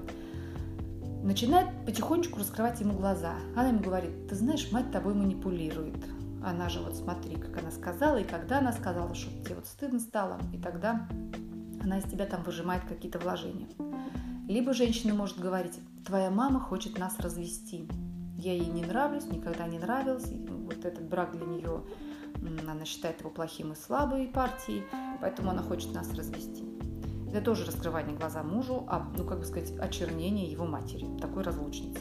начинает 1.27 1.69
потихонечку 1.85 2.39
раскрывать 2.39 2.81
ему 2.81 2.95
глаза. 2.95 3.35
Она 3.57 3.69
ему 3.69 3.81
говорит, 3.81 4.29
ты 4.29 4.37
знаешь, 4.37 4.71
мать 4.71 4.93
тобой 4.93 5.15
манипулирует. 5.15 5.97
Она 6.43 6.69
же 6.69 6.81
вот 6.81 6.95
смотри, 6.95 7.35
как 7.37 7.59
она 7.59 7.73
сказала, 7.73 8.19
и 8.19 8.25
когда 8.25 8.59
она 8.61 8.73
сказала, 8.73 9.13
что 9.15 9.31
тебе 9.43 9.57
вот 9.57 9.67
стыдно 9.67 9.99
стало, 9.99 10.39
и 10.53 10.59
тогда 10.59 11.09
она 11.83 11.99
из 11.99 12.05
тебя 12.05 12.27
там 12.27 12.45
выжимает 12.45 12.85
какие-то 12.85 13.19
вложения. 13.19 13.69
Либо 14.47 14.73
женщина 14.73 15.15
может 15.15 15.39
говорить, 15.41 15.81
твоя 16.05 16.31
мама 16.31 16.61
хочет 16.61 16.97
нас 16.99 17.19
развести. 17.19 17.89
Я 18.39 18.53
ей 18.53 18.67
не 18.67 18.85
нравлюсь, 18.85 19.27
никогда 19.27 19.67
не 19.67 19.81
нравилась. 19.81 20.31
Вот 20.31 20.85
этот 20.85 21.09
брак 21.09 21.37
для 21.37 21.47
нее, 21.47 21.83
она 22.69 22.85
считает 22.85 23.19
его 23.21 23.31
плохим 23.31 23.73
и 23.73 23.75
слабой 23.75 24.29
партией, 24.29 24.85
поэтому 25.21 25.51
она 25.51 25.63
хочет 25.63 25.93
нас 25.93 26.13
развести. 26.15 26.76
Это 27.37 27.45
тоже 27.45 27.67
раскрывание 27.67 28.17
глаза 28.17 28.43
мужу, 28.43 28.87
а, 28.89 29.13
ну, 29.15 29.23
как 29.23 29.41
бы 29.41 29.45
сказать, 29.45 29.71
очернение 29.79 30.51
его 30.51 30.65
матери, 30.65 31.07
такой 31.21 31.43
разлучницы. 31.43 32.01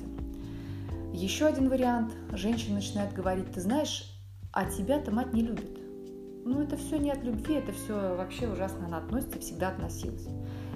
Еще 1.12 1.46
один 1.46 1.68
вариант. 1.68 2.14
Женщина 2.32 2.76
начинает 2.76 3.12
говорить, 3.12 3.52
ты 3.52 3.60
знаешь, 3.60 4.18
а 4.54 4.64
тебя-то 4.64 5.12
мать 5.12 5.34
не 5.34 5.42
любит. 5.42 5.78
Ну, 6.46 6.62
это 6.62 6.78
все 6.78 6.98
не 6.98 7.12
от 7.12 7.22
любви, 7.26 7.56
это 7.56 7.74
все 7.74 8.16
вообще 8.16 8.48
ужасно 8.48 8.86
она 8.86 9.00
относится 9.00 9.40
всегда 9.40 9.68
относилась. 9.68 10.26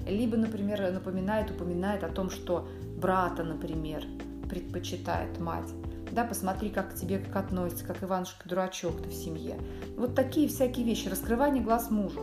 Либо, 0.06 0.36
например, 0.36 0.92
напоминает, 0.92 1.50
упоминает 1.50 2.04
о 2.04 2.10
том, 2.10 2.28
что 2.28 2.68
брата, 2.98 3.42
например, 3.42 4.04
предпочитает 4.46 5.40
мать. 5.40 5.70
Да, 6.12 6.24
посмотри, 6.24 6.68
как 6.68 6.90
к 6.90 6.96
тебе 6.96 7.18
как 7.18 7.46
относится, 7.46 7.86
как 7.86 8.02
Иванушка 8.02 8.46
дурачок 8.46 9.00
ты 9.00 9.08
в 9.08 9.14
семье. 9.14 9.58
Вот 9.96 10.14
такие 10.14 10.48
всякие 10.48 10.84
вещи, 10.84 11.08
раскрывание 11.08 11.64
глаз 11.64 11.90
мужу. 11.90 12.20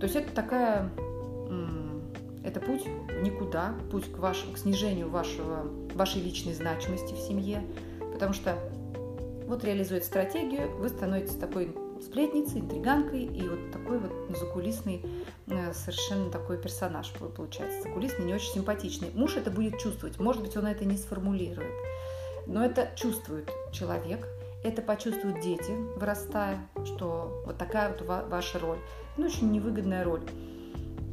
То 0.00 0.06
есть 0.06 0.16
это 0.16 0.32
такая, 0.34 0.90
это 2.44 2.60
путь 2.60 2.86
никуда, 3.22 3.74
путь 3.90 4.10
к, 4.10 4.18
вашему, 4.18 4.54
к 4.54 4.58
снижению 4.58 5.10
вашего, 5.10 5.66
вашей 5.94 6.22
личной 6.22 6.54
значимости 6.54 7.12
в 7.12 7.18
семье, 7.18 7.62
потому 8.12 8.32
что 8.32 8.56
вот 9.46 9.64
реализует 9.64 10.04
стратегию, 10.04 10.70
вы 10.76 10.88
становитесь 10.88 11.36
такой 11.36 11.74
сплетницей, 12.02 12.60
интриганкой 12.60 13.24
и 13.24 13.48
вот 13.48 13.72
такой 13.72 13.98
вот 13.98 14.12
закулисный 14.38 15.04
э, 15.48 15.72
совершенно 15.72 16.30
такой 16.30 16.56
персонаж 16.58 17.12
получается. 17.12 17.82
Закулисный, 17.82 18.24
не 18.24 18.34
очень 18.34 18.52
симпатичный. 18.54 19.10
Муж 19.14 19.36
это 19.36 19.50
будет 19.50 19.78
чувствовать. 19.78 20.18
Может 20.18 20.42
быть, 20.42 20.56
он 20.56 20.66
это 20.66 20.84
не 20.84 20.96
сформулирует. 20.96 21.72
Но 22.46 22.64
это 22.64 22.90
чувствует 22.96 23.50
человек, 23.72 24.26
это 24.64 24.82
почувствуют 24.82 25.40
дети, 25.40 25.72
вырастая, 25.98 26.58
что 26.84 27.42
вот 27.46 27.58
такая 27.58 27.92
вот 27.92 28.28
ваша 28.28 28.58
роль. 28.58 28.78
Ну, 29.16 29.26
очень 29.26 29.50
невыгодная 29.50 30.04
роль. 30.04 30.22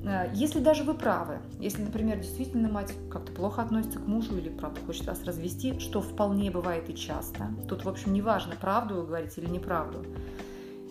Э, 0.07 0.29
если 0.33 0.59
даже 0.59 0.83
вы 0.83 0.93
правы, 0.93 1.39
если, 1.59 1.83
например, 1.83 2.17
действительно 2.17 2.69
мать 2.69 2.93
как-то 3.11 3.31
плохо 3.33 3.61
относится 3.61 3.99
к 3.99 4.07
мужу 4.07 4.37
или, 4.37 4.49
правда, 4.49 4.79
хочет 4.85 5.05
вас 5.05 5.23
развести, 5.25 5.79
что 5.79 6.01
вполне 6.01 6.49
бывает 6.49 6.89
и 6.89 6.95
часто, 6.95 7.49
тут, 7.67 7.83
в 7.83 7.89
общем, 7.89 8.13
не 8.13 8.21
важно, 8.21 8.55
правду 8.55 8.95
вы 8.95 9.05
говорите 9.05 9.41
или 9.41 9.49
неправду, 9.49 10.05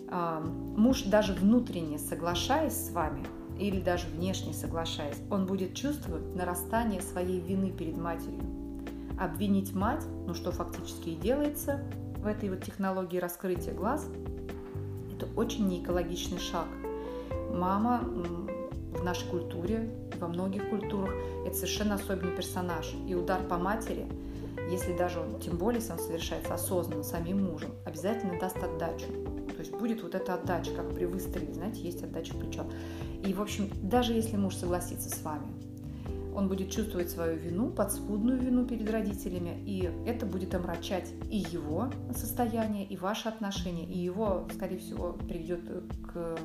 а, 0.09 0.39
муж 0.39 1.03
даже 1.03 1.33
внутренне 1.33 1.97
соглашаясь 1.97 2.87
с 2.87 2.91
вами 2.91 3.25
или 3.59 3.81
даже 3.81 4.07
внешне 4.07 4.53
соглашаясь, 4.53 5.17
он 5.31 5.47
будет 5.47 5.73
чувствовать 5.73 6.35
нарастание 6.35 7.01
своей 7.01 7.39
вины 7.39 7.71
перед 7.71 7.97
матерью. 7.97 8.39
Обвинить 9.19 9.73
мать, 9.73 10.03
ну 10.27 10.35
что 10.35 10.51
фактически 10.51 11.09
и 11.09 11.15
делается 11.15 11.83
в 12.17 12.27
этой 12.27 12.49
вот 12.49 12.63
технологии 12.63 13.17
раскрытия 13.17 13.73
глаз, 13.73 14.07
это 15.15 15.27
очень 15.35 15.67
неэкологичный 15.67 16.37
шаг. 16.37 16.67
Мама 17.51 18.01
в 18.93 19.03
нашей 19.03 19.27
культуре, 19.29 19.89
во 20.19 20.27
многих 20.27 20.69
культурах, 20.69 21.13
это 21.45 21.55
совершенно 21.55 21.95
особенный 21.95 22.35
персонаж. 22.35 22.93
И 23.07 23.15
удар 23.15 23.41
по 23.43 23.57
матери– 23.57 24.05
если 24.69 24.95
даже 24.95 25.19
он, 25.19 25.39
тем 25.39 25.57
более, 25.57 25.79
если 25.79 25.93
он 25.93 25.99
совершается 25.99 26.53
осознанно 26.53 27.03
самим 27.03 27.45
мужем, 27.45 27.71
обязательно 27.85 28.37
даст 28.39 28.57
отдачу. 28.57 29.07
То 29.55 29.59
есть 29.59 29.71
будет 29.71 30.03
вот 30.03 30.13
эта 30.13 30.33
отдача, 30.33 30.71
как 30.71 30.93
при 30.93 31.05
выстреле, 31.05 31.53
знаете, 31.53 31.81
есть 31.81 32.03
отдача 32.03 32.33
в 32.33 32.39
плечо. 32.39 32.65
И, 33.25 33.33
в 33.33 33.41
общем, 33.41 33.69
даже 33.81 34.13
если 34.13 34.35
муж 34.35 34.55
согласится 34.55 35.09
с 35.09 35.21
вами, 35.23 35.47
он 36.35 36.49
будет 36.49 36.69
чувствовать 36.69 37.09
свою 37.09 37.37
вину, 37.37 37.69
подспудную 37.69 38.39
вину 38.39 38.65
перед 38.65 38.89
родителями, 38.91 39.57
и 39.65 39.89
это 40.05 40.25
будет 40.25 40.53
омрачать 40.53 41.11
и 41.31 41.37
его 41.37 41.89
состояние, 42.15 42.85
и 42.85 42.97
ваши 42.97 43.29
отношения, 43.29 43.85
и 43.85 43.97
его, 43.97 44.47
скорее 44.53 44.77
всего, 44.77 45.13
приведет 45.13 45.61
к, 46.03 46.37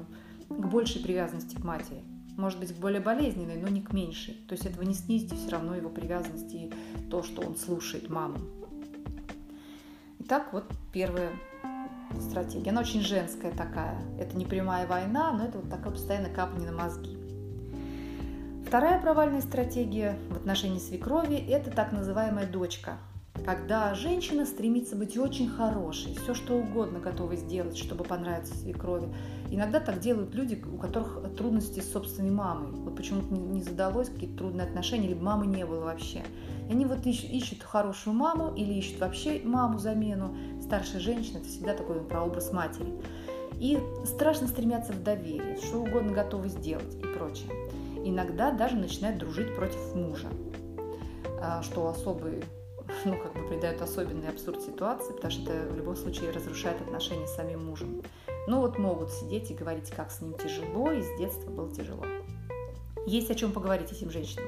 к 0.49 0.67
большей 0.67 1.03
привязанности 1.03 1.57
к 1.57 1.65
матери. 1.65 2.03
Может 2.37 2.59
быть, 2.59 2.75
к 2.75 2.79
более 2.79 3.01
болезненной, 3.01 3.57
но 3.57 3.69
не 3.69 3.83
к 3.83 3.93
меньшей. 3.93 4.35
То 4.49 4.55
есть 4.55 4.67
этого 4.67 4.83
не 4.83 4.95
снизите 4.95 5.37
все 5.37 5.51
равно 5.51 5.75
его 5.75 5.91
привязанности 5.91 6.57
и 6.57 6.73
то, 7.11 7.23
что 7.23 7.43
он 7.43 7.57
слушает 7.57 8.09
маму. 8.09 8.39
Итак, 10.21 10.53
вот 10.53 10.65
первая 10.93 11.31
стратегия. 12.21 12.71
Она 12.71 12.81
очень 12.81 13.03
женская 13.03 13.53
такая. 13.53 14.01
Это 14.19 14.37
не 14.37 14.47
прямая 14.47 14.87
война, 14.87 15.33
но 15.33 15.45
это 15.45 15.59
вот 15.59 15.71
такое 15.71 15.93
постоянно 15.93 16.29
капание 16.29 16.71
на 16.71 16.77
мозги. 16.77 17.19
Вторая 18.67 19.01
провальная 19.01 19.43
стратегия 19.43 20.19
в 20.31 20.37
отношении 20.37 20.79
свекрови– 20.79 21.37
это 21.49 21.71
так 21.71 21.93
называемая 21.93 22.47
дочка. 22.47 22.97
Когда 23.45 23.93
женщина 23.95 24.47
стремится 24.47 24.95
быть 24.95 25.17
очень 25.17 25.49
хорошей, 25.49 26.15
все 26.15 26.33
что 26.33 26.55
угодно 26.55 27.01
готова 27.01 27.35
сделать, 27.35 27.77
чтобы 27.77 28.05
понравиться 28.05 28.55
свекрови. 28.55 29.13
Иногда 29.51 29.81
так 29.81 29.99
делают 29.99 30.33
люди, 30.33 30.63
у 30.73 30.79
которых 30.79 31.35
трудности 31.37 31.81
с 31.81 31.91
собственной 31.91 32.31
мамой. 32.31 32.71
Вот 32.71 32.95
почему-то 32.95 33.35
не 33.35 33.63
задалось 33.63 34.11
какие-то 34.11 34.39
трудные 34.39 34.69
отношения, 34.69 35.09
либо 35.09 35.25
мамы 35.25 35.47
не 35.47 35.67
было 35.67 35.81
вообще. 35.81 36.23
И 36.69 36.73
они 36.73 36.85
вот 36.85 37.05
ищут, 37.05 37.31
ищут 37.31 37.63
хорошую 37.65 38.15
маму 38.15 38.55
или 38.55 38.75
ищут 38.75 39.01
вообще 39.01 39.41
маму 39.43 39.79
замену. 39.79 40.37
Старшая 40.63 41.01
женщина– 41.01 41.39
это 41.39 41.49
всегда 41.49 41.75
такой 41.75 42.01
прообраз 42.01 42.53
матери. 42.53 42.93
И 43.59 43.81
страшно 44.05 44.47
стремятся 44.47 44.93
в 44.93 45.03
доверие, 45.03 45.57
что 45.57 45.79
угодно 45.79 46.13
готовы 46.13 46.49
сделать 46.49 46.95
и 46.95 47.07
прочее. 47.19 47.51
Иногда 48.05 48.53
даже 48.53 48.77
начинают 48.77 49.19
дружить 49.19 49.55
против 49.57 49.95
мужа, 49.95 50.29
а, 51.41 51.63
что 51.63 51.89
особый 51.89 52.45
ну, 53.05 53.17
как 53.19 53.35
бы 53.35 53.49
придает 53.49 53.81
особенный 53.81 54.29
абсурд 54.29 54.63
ситуации, 54.63 55.13
потому 55.13 55.31
что 55.31 55.53
это 55.53 55.73
в 55.73 55.77
любом 55.77 55.97
случае 55.97 56.31
разрушает 56.31 56.81
отношения 56.81 57.27
с 57.27 57.35
самим 57.35 57.67
мужем. 57.67 58.03
Но 58.47 58.61
вот 58.61 58.79
могут 58.79 59.11
сидеть 59.11 59.51
и 59.51 59.55
говорить, 59.55 59.91
как 59.91 60.11
с 60.11 60.21
ним 60.21 60.35
тяжело, 60.35 60.91
и 60.91 61.03
с 61.03 61.19
детства 61.19 61.51
было 61.51 61.71
тяжело. 61.73 62.05
Есть 63.07 63.31
о 63.31 63.35
чем 63.35 63.53
поговорить 63.53 63.93
этим 63.93 64.11
женщинам. 64.11 64.47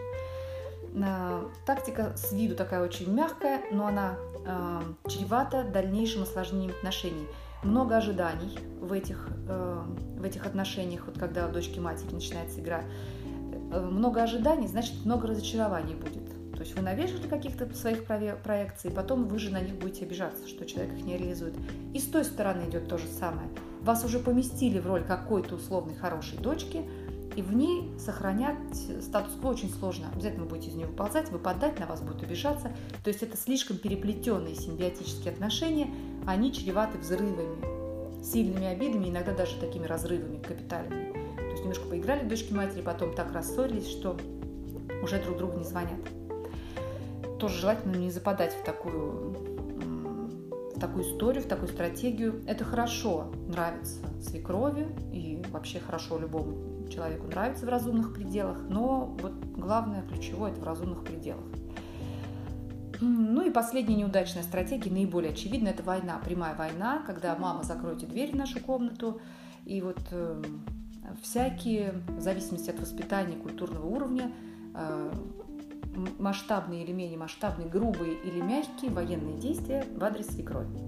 А, 1.02 1.48
тактика 1.66 2.16
с 2.16 2.32
виду 2.32 2.54
такая 2.54 2.82
очень 2.82 3.12
мягкая, 3.12 3.62
но 3.72 3.86
она 3.86 4.16
э, 4.46 4.80
чревата 5.08 5.64
дальнейшим 5.64 6.22
осложнением 6.22 6.70
отношений. 6.70 7.26
Много 7.62 7.96
ожиданий 7.96 8.58
в 8.80 8.92
этих, 8.92 9.28
э, 9.48 9.82
в 10.18 10.22
этих 10.22 10.46
отношениях, 10.46 11.06
вот 11.06 11.18
когда 11.18 11.48
у 11.48 11.52
дочки 11.52 11.78
матери 11.78 12.12
начинается 12.12 12.60
игра. 12.60 12.84
Э, 13.72 13.80
много 13.80 14.22
ожиданий, 14.22 14.68
значит, 14.68 15.04
много 15.04 15.28
разочарований 15.28 15.94
будет. 15.94 16.23
Есть 16.64 16.76
вы 16.76 16.82
навешали 16.82 17.26
каких-то 17.26 17.72
своих 17.74 18.04
проекций, 18.04 18.90
и 18.90 18.94
потом 18.94 19.28
вы 19.28 19.38
же 19.38 19.50
на 19.50 19.60
них 19.60 19.74
будете 19.74 20.06
обижаться, 20.06 20.48
что 20.48 20.64
человек 20.64 20.94
их 20.94 21.04
не 21.04 21.18
реализует. 21.18 21.54
И 21.92 21.98
с 21.98 22.04
той 22.04 22.24
стороны 22.24 22.66
идет 22.70 22.88
то 22.88 22.96
же 22.96 23.06
самое. 23.06 23.50
Вас 23.82 24.02
уже 24.02 24.18
поместили 24.18 24.78
в 24.78 24.86
роль 24.86 25.04
какой-то 25.04 25.56
условной 25.56 25.94
хорошей 25.94 26.38
дочки, 26.38 26.80
и 27.36 27.42
в 27.42 27.54
ней 27.54 27.92
сохранять 27.98 28.56
статус-кво 29.02 29.48
очень 29.48 29.68
сложно. 29.68 30.06
Обязательно 30.14 30.44
вы 30.44 30.48
будете 30.48 30.70
из 30.70 30.74
нее 30.74 30.86
выползать, 30.86 31.30
выпадать, 31.30 31.78
на 31.78 31.84
вас 31.84 32.00
будут 32.00 32.22
обижаться. 32.22 32.72
То 33.02 33.08
есть 33.08 33.22
это 33.22 33.36
слишком 33.36 33.76
переплетенные 33.76 34.54
симбиотические 34.54 35.34
отношения, 35.34 35.90
они 36.24 36.50
чреваты 36.50 36.96
взрывами, 36.96 38.24
сильными 38.24 38.68
обидами, 38.68 39.10
иногда 39.10 39.34
даже 39.34 39.56
такими 39.60 39.84
разрывами 39.84 40.38
капитальными. 40.38 41.12
То 41.36 41.50
есть 41.50 41.60
немножко 41.60 41.86
поиграли 41.88 42.26
дочки 42.26 42.54
матери, 42.54 42.80
потом 42.80 43.14
так 43.14 43.32
рассорились, 43.32 43.86
что 43.86 44.16
уже 45.02 45.22
друг 45.22 45.36
другу 45.36 45.58
не 45.58 45.64
звонят. 45.64 46.00
Тоже 47.38 47.58
желательно 47.58 47.96
не 47.96 48.10
западать 48.10 48.54
в 48.54 48.64
такую, 48.64 49.30
в 50.74 50.80
такую 50.80 51.04
историю, 51.04 51.42
в 51.42 51.46
такую 51.46 51.68
стратегию. 51.68 52.42
Это 52.46 52.64
хорошо 52.64 53.32
нравится 53.48 54.00
свекрови 54.20 54.86
и 55.12 55.42
вообще 55.50 55.80
хорошо 55.80 56.18
любому 56.18 56.74
человеку 56.88 57.26
нравится 57.26 57.66
в 57.66 57.68
разумных 57.68 58.14
пределах, 58.14 58.58
но 58.68 59.16
вот 59.20 59.32
главное, 59.56 60.02
ключевое, 60.02 60.52
это 60.52 60.60
в 60.60 60.64
разумных 60.64 61.04
пределах. 61.04 61.44
Ну 63.00 63.42
и 63.42 63.50
последняя 63.50 63.96
неудачная 63.96 64.42
стратегия, 64.42 64.90
наиболее 64.90 65.32
очевидная, 65.32 65.72
это 65.72 65.82
война, 65.82 66.18
прямая 66.24 66.54
война, 66.54 67.02
когда 67.04 67.36
мама 67.36 67.64
закройте 67.64 68.06
дверь 68.06 68.32
в 68.32 68.36
нашу 68.36 68.60
комнату, 68.60 69.20
и 69.66 69.80
вот 69.80 69.98
э, 70.10 70.42
всякие, 71.22 71.94
в 72.08 72.20
зависимости 72.20 72.70
от 72.70 72.80
воспитания, 72.80 73.36
культурного 73.36 73.86
уровня, 73.86 74.30
э, 74.74 75.12
масштабные 76.18 76.84
или 76.84 76.92
менее 76.92 77.18
масштабные, 77.18 77.68
грубые 77.68 78.14
или 78.14 78.40
мягкие 78.40 78.90
военные 78.90 79.38
действия 79.38 79.84
в 79.94 80.02
адрес 80.02 80.26
свекрови. 80.26 80.78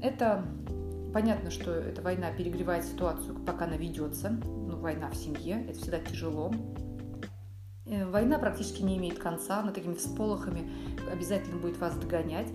Это 0.00 0.44
понятно, 1.12 1.50
что 1.50 1.72
эта 1.72 2.02
война 2.02 2.30
перегревает 2.32 2.84
ситуацию, 2.84 3.34
пока 3.44 3.64
она 3.64 3.76
ведется. 3.76 4.30
Ну, 4.30 4.76
война 4.76 5.10
в 5.10 5.16
семье, 5.16 5.64
это 5.68 5.78
всегда 5.78 5.98
тяжело. 5.98 6.52
Э, 7.86 8.06
война 8.06 8.38
практически 8.38 8.82
не 8.82 8.96
имеет 8.98 9.18
конца, 9.18 9.60
она 9.60 9.72
такими 9.72 9.94
всполохами 9.94 10.70
обязательно 11.10 11.58
будет 11.58 11.78
вас 11.78 11.96
догонять. 11.96 12.48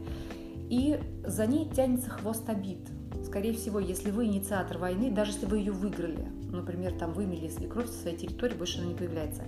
И 0.69 0.99
за 1.25 1.45
ней 1.45 1.69
тянется 1.69 2.10
хвост 2.10 2.47
обид. 2.49 2.88
Скорее 3.25 3.53
всего, 3.53 3.79
если 3.79 4.12
вы 4.12 4.25
инициатор 4.25 4.77
войны, 4.77 5.12
даже 5.12 5.32
если 5.32 5.45
вы 5.45 5.58
ее 5.58 5.71
выиграли, 5.71 6.27
например, 6.51 6.93
там 6.93 7.13
вымели 7.13 7.47
свекровь 7.47 7.88
со 7.88 8.01
своей 8.01 8.17
территории, 8.17 8.56
больше 8.56 8.79
она 8.79 8.88
не 8.88 8.95
появляется, 8.95 9.43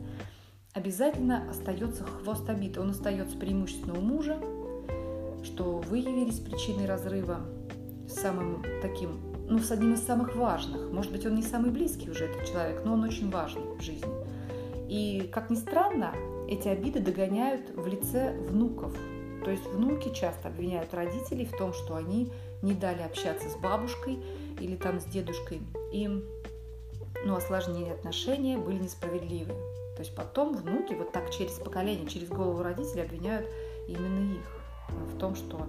обязательно 0.76 1.50
остается 1.50 2.04
хвост 2.04 2.48
обид. 2.50 2.78
Он 2.78 2.92
остается 2.92 3.38
преимущественно 3.38 3.98
у 3.98 4.02
мужа, 4.02 4.38
что 5.44 5.80
вы 5.80 6.00
явились 6.00 6.40
причиной 6.40 6.86
разрыва 6.86 7.40
самым 8.08 8.64
таким, 8.82 9.18
ну, 9.48 9.58
с 9.60 9.72
одним 9.72 9.94
из 9.94 10.04
самых 10.04 10.36
важных. 10.36 10.92
Может 10.92 11.12
быть, 11.12 11.26
он 11.26 11.36
не 11.36 11.44
самый 11.44 11.72
близкий 11.72 12.12
уже 12.12 12.26
этот 12.26 12.46
человек, 12.46 12.84
но 12.84 12.94
он 12.94 13.04
очень 13.04 13.32
важный 13.32 13.64
в 13.78 13.82
жизни. 13.82 14.12
И, 14.90 15.30
как 15.34 15.50
ни 15.50 15.56
странно, 15.56 16.14
эти 16.48 16.68
обиды 16.68 17.00
догоняют 17.00 17.72
в 17.76 17.88
лице 17.88 18.38
внуков. 18.50 18.96
То 19.44 19.52
есть 19.52 19.66
внуки 19.68 20.14
часто 20.14 20.50
обвиняют 20.50 20.94
родителей 20.94 21.46
в 21.46 21.58
том, 21.58 21.74
что 21.74 21.96
они 21.96 22.32
не 22.62 22.74
дали 22.74 23.02
общаться 23.02 23.50
с 23.50 23.56
бабушкой 23.56 24.20
или 24.60 24.76
там 24.76 25.00
с 25.00 25.06
дедушкой. 25.06 25.62
Им 25.94 26.24
ну, 27.24 27.36
осложнили 27.36 27.90
отношения, 27.90 28.58
были 28.58 28.80
несправедливы. 28.84 29.54
То 29.96 30.02
есть 30.02 30.14
потом 30.14 30.56
внуки 30.56 30.94
вот 30.94 31.12
так 31.12 31.32
через 31.32 31.54
поколение, 31.54 32.08
через 32.08 32.28
голову 32.28 32.62
родителей 32.62 33.04
обвиняют 33.04 33.48
именно 33.88 34.34
их 34.34 34.62
в 34.90 35.18
том, 35.18 35.36
что 35.36 35.68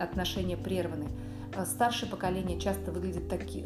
отношения 0.00 0.56
прерваны. 0.56 1.06
А 1.56 1.64
старшее 1.64 2.10
поколение 2.10 2.60
часто 2.60 2.90
выглядит 2.92 3.28
таки, 3.28 3.64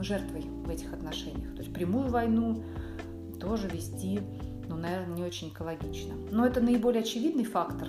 жертвой 0.00 0.42
в 0.42 0.68
этих 0.68 0.92
отношениях. 0.92 1.54
То 1.54 1.62
есть 1.62 1.72
прямую 1.72 2.10
войну 2.10 2.62
тоже 3.40 3.68
вести, 3.68 4.20
ну, 4.68 4.76
наверное, 4.76 5.16
не 5.16 5.22
очень 5.22 5.48
экологично. 5.48 6.14
Но 6.30 6.44
это 6.44 6.60
наиболее 6.60 7.02
очевидный 7.02 7.44
фактор, 7.44 7.88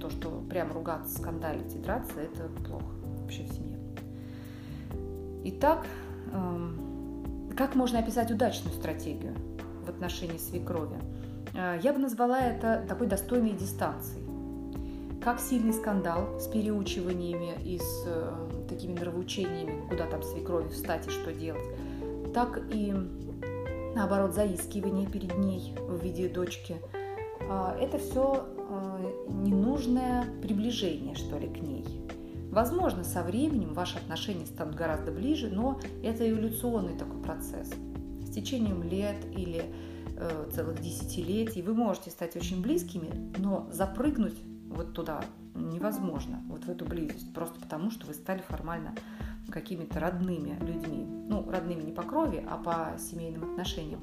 то, 0.00 0.10
что 0.10 0.44
прям 0.50 0.72
ругаться, 0.72 1.18
скандалить 1.18 1.74
и 1.74 1.78
драться, 1.78 2.20
это 2.20 2.48
плохо 2.64 2.84
вообще 3.20 3.44
в 3.44 3.52
семье. 3.52 3.78
Итак, 5.44 5.86
эм, 6.32 7.54
как 7.56 7.74
можно 7.74 8.00
описать 8.00 8.30
удачную 8.30 8.74
стратегию? 8.76 9.34
в 9.84 9.88
отношении 9.88 10.38
свекрови. 10.38 10.96
Э, 11.54 11.78
я 11.82 11.92
бы 11.92 11.98
назвала 11.98 12.40
это 12.40 12.84
такой 12.88 13.06
достойной 13.06 13.52
дистанцией. 13.52 14.22
Как 15.22 15.38
сильный 15.38 15.72
скандал 15.72 16.40
с 16.40 16.48
переучиваниями 16.48 17.54
и 17.64 17.78
с 17.78 18.04
э, 18.06 18.32
такими 18.68 18.98
нравоучениями, 18.98 19.86
куда 19.88 20.06
там 20.06 20.22
свекрови 20.22 20.68
встать 20.68 21.06
и 21.06 21.10
что 21.10 21.32
делать, 21.32 21.64
так 22.34 22.60
и 22.72 22.92
наоборот 23.94 24.34
заискивание 24.34 25.06
перед 25.06 25.36
ней 25.38 25.74
в 25.78 26.02
виде 26.02 26.28
дочки. 26.28 26.76
Э, 27.40 27.76
это 27.80 27.98
все 27.98 28.46
ненужное 29.28 30.24
приближение, 30.40 31.14
что 31.14 31.38
ли, 31.38 31.48
к 31.48 31.58
ней. 31.60 31.84
Возможно, 32.50 33.04
со 33.04 33.22
временем 33.22 33.72
ваши 33.72 33.98
отношения 33.98 34.46
станут 34.46 34.74
гораздо 34.74 35.10
ближе, 35.10 35.48
но 35.48 35.80
это 36.02 36.28
эволюционный 36.28 36.96
такой 36.98 37.20
процесс 37.22 37.70
с 38.22 38.30
течением 38.30 38.82
лет 38.82 39.16
или 39.34 39.60
э, 39.60 39.91
целых 40.52 40.80
десятилетий 40.80 41.62
вы 41.62 41.74
можете 41.74 42.10
стать 42.10 42.36
очень 42.36 42.62
близкими, 42.62 43.10
но 43.38 43.68
запрыгнуть 43.72 44.38
вот 44.68 44.92
туда 44.92 45.22
невозможно, 45.54 46.42
вот 46.48 46.64
в 46.64 46.68
эту 46.68 46.84
близость, 46.84 47.32
просто 47.34 47.60
потому 47.60 47.90
что 47.90 48.06
вы 48.06 48.14
стали 48.14 48.42
формально 48.48 48.94
какими-то 49.50 50.00
родными 50.00 50.58
людьми. 50.60 51.04
Ну, 51.28 51.48
родными 51.50 51.82
не 51.82 51.92
по 51.92 52.02
крови, 52.02 52.44
а 52.48 52.56
по 52.56 52.98
семейным 52.98 53.44
отношениям. 53.44 54.00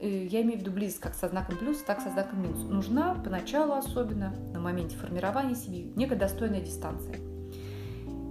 э, 0.00 0.26
я 0.26 0.42
имею 0.42 0.58
в 0.58 0.60
виду 0.62 0.70
близость 0.70 1.00
как 1.00 1.14
со 1.14 1.28
знаком 1.28 1.56
плюс, 1.56 1.78
так 1.82 2.00
со 2.00 2.10
знаком 2.10 2.42
минус. 2.42 2.64
Нужна 2.64 3.14
поначалу 3.14 3.74
особенно, 3.74 4.34
на 4.52 4.60
моменте 4.60 4.96
формирования 4.96 5.54
семьи, 5.54 5.92
некая 5.94 6.16
достойная 6.16 6.60
дистанция. 6.60 7.16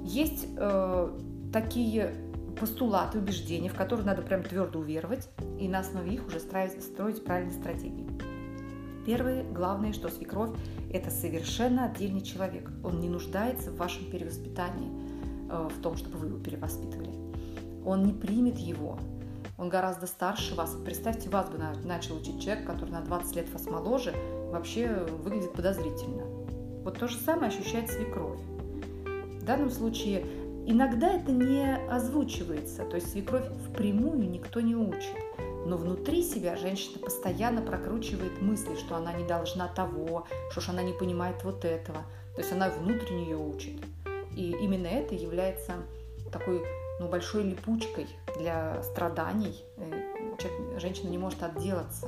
Есть 0.03 0.47
э, 0.57 1.19
такие 1.53 2.13
постулаты, 2.59 3.19
убеждения, 3.19 3.69
в 3.69 3.75
которые 3.75 4.05
надо 4.05 4.21
прям 4.21 4.43
твердо 4.43 4.79
уверовать, 4.79 5.29
и 5.59 5.67
на 5.67 5.79
основе 5.79 6.15
их 6.15 6.27
уже 6.27 6.39
строить, 6.39 6.83
строить 6.83 7.23
правильные 7.23 7.53
стратегии. 7.53 8.07
Первое, 9.05 9.43
главное, 9.43 9.93
что 9.93 10.09
свекровь– 10.09 10.49
это 10.91 11.11
совершенно 11.11 11.85
отдельный 11.85 12.21
человек. 12.21 12.71
Он 12.83 12.99
не 12.99 13.07
нуждается 13.07 13.69
в 13.69 13.77
вашем 13.77 14.09
перевоспитании, 14.09 14.89
э, 15.49 15.69
в 15.71 15.81
том, 15.81 15.95
чтобы 15.95 16.17
вы 16.17 16.27
его 16.27 16.39
перевоспитывали. 16.39 17.13
Он 17.85 18.03
не 18.03 18.13
примет 18.13 18.57
его. 18.57 18.97
Он 19.57 19.69
гораздо 19.69 20.07
старше 20.07 20.55
вас. 20.55 20.75
Представьте, 20.83 21.29
вас 21.29 21.49
бы 21.49 21.57
начал 21.83 22.17
учить 22.17 22.41
человек, 22.41 22.65
который 22.65 22.89
на 22.89 23.01
20 23.01 23.35
лет 23.35 23.53
вас 23.53 23.65
моложе, 23.67 24.13
вообще 24.51 25.05
выглядит 25.23 25.53
подозрительно. 25.53 26.23
Вот 26.83 26.99
то 26.99 27.07
же 27.07 27.17
самое 27.17 27.49
ощущает 27.49 27.89
свекровь. 27.89 28.39
В 29.39 29.43
данном 29.45 29.69
случае 29.69 30.25
иногда 30.65 31.13
это 31.13 31.31
не 31.31 31.75
озвучивается, 31.89 32.83
то 32.85 32.95
есть 32.95 33.11
свекровь 33.11 33.45
впрямую 33.69 34.29
никто 34.29 34.61
не 34.61 34.75
учит 34.75 35.15
но 35.65 35.77
внутри 35.77 36.23
себя 36.23 36.55
женщина 36.55 36.99
постоянно 36.99 37.61
прокручивает 37.61 38.41
мысли, 38.41 38.75
что 38.75 38.95
она 38.95 39.13
не 39.13 39.25
должна 39.25 39.67
того, 39.67 40.27
что 40.51 40.61
ж 40.61 40.69
она 40.69 40.83
не 40.83 40.93
понимает 40.93 41.43
вот 41.43 41.65
этого. 41.65 41.99
То 42.35 42.41
есть 42.41 42.51
она 42.51 42.69
внутренне 42.69 43.23
ее 43.23 43.37
учит. 43.37 43.83
И 44.35 44.51
именно 44.51 44.87
это 44.87 45.15
является 45.15 45.73
такой 46.31 46.63
ну, 46.99 47.09
большой 47.09 47.43
липучкой 47.43 48.07
для 48.37 48.81
страданий. 48.83 49.63
Э, 49.77 50.79
женщина 50.79 51.09
не 51.09 51.17
может 51.17 51.41
отделаться 51.41 52.07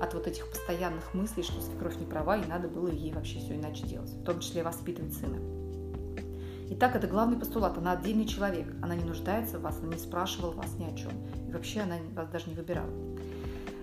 от 0.00 0.12
вот 0.14 0.26
этих 0.26 0.48
постоянных 0.48 1.14
мыслей, 1.14 1.42
что 1.42 1.60
свекровь 1.60 1.96
не 1.96 2.06
права, 2.06 2.36
и 2.36 2.46
надо 2.46 2.68
было 2.68 2.88
ей 2.88 3.12
вообще 3.12 3.38
все 3.38 3.54
иначе 3.54 3.86
делать, 3.86 4.10
в 4.10 4.24
том 4.24 4.40
числе 4.40 4.62
воспитывать 4.62 5.14
сына. 5.14 5.59
Итак, 6.72 6.94
это 6.94 7.08
главный 7.08 7.36
постулат. 7.36 7.76
Она 7.76 7.92
отдельный 7.92 8.26
человек. 8.26 8.68
Она 8.80 8.94
не 8.94 9.02
нуждается 9.02 9.58
в 9.58 9.62
вас, 9.62 9.78
она 9.82 9.92
не 9.92 9.98
спрашивала 9.98 10.52
вас 10.52 10.72
ни 10.78 10.84
о 10.84 10.96
чем. 10.96 11.10
И 11.48 11.52
вообще 11.52 11.80
она 11.80 11.96
вас 12.14 12.28
даже 12.28 12.48
не 12.48 12.54
выбирала. 12.54 12.90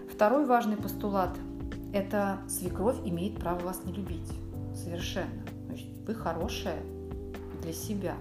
Второй 0.10 0.46
важный 0.46 0.78
постулат– 0.78 1.38
это 1.94 2.40
свекровь 2.48 2.96
имеет 3.04 3.40
право 3.40 3.60
вас 3.60 3.82
не 3.84 3.92
любить. 3.92 4.32
Совершенно. 4.74 5.44
Значит, 5.68 5.90
вы 6.08 6.16
хорошая 6.16 6.82
для 7.62 7.74
себя. 7.74 8.16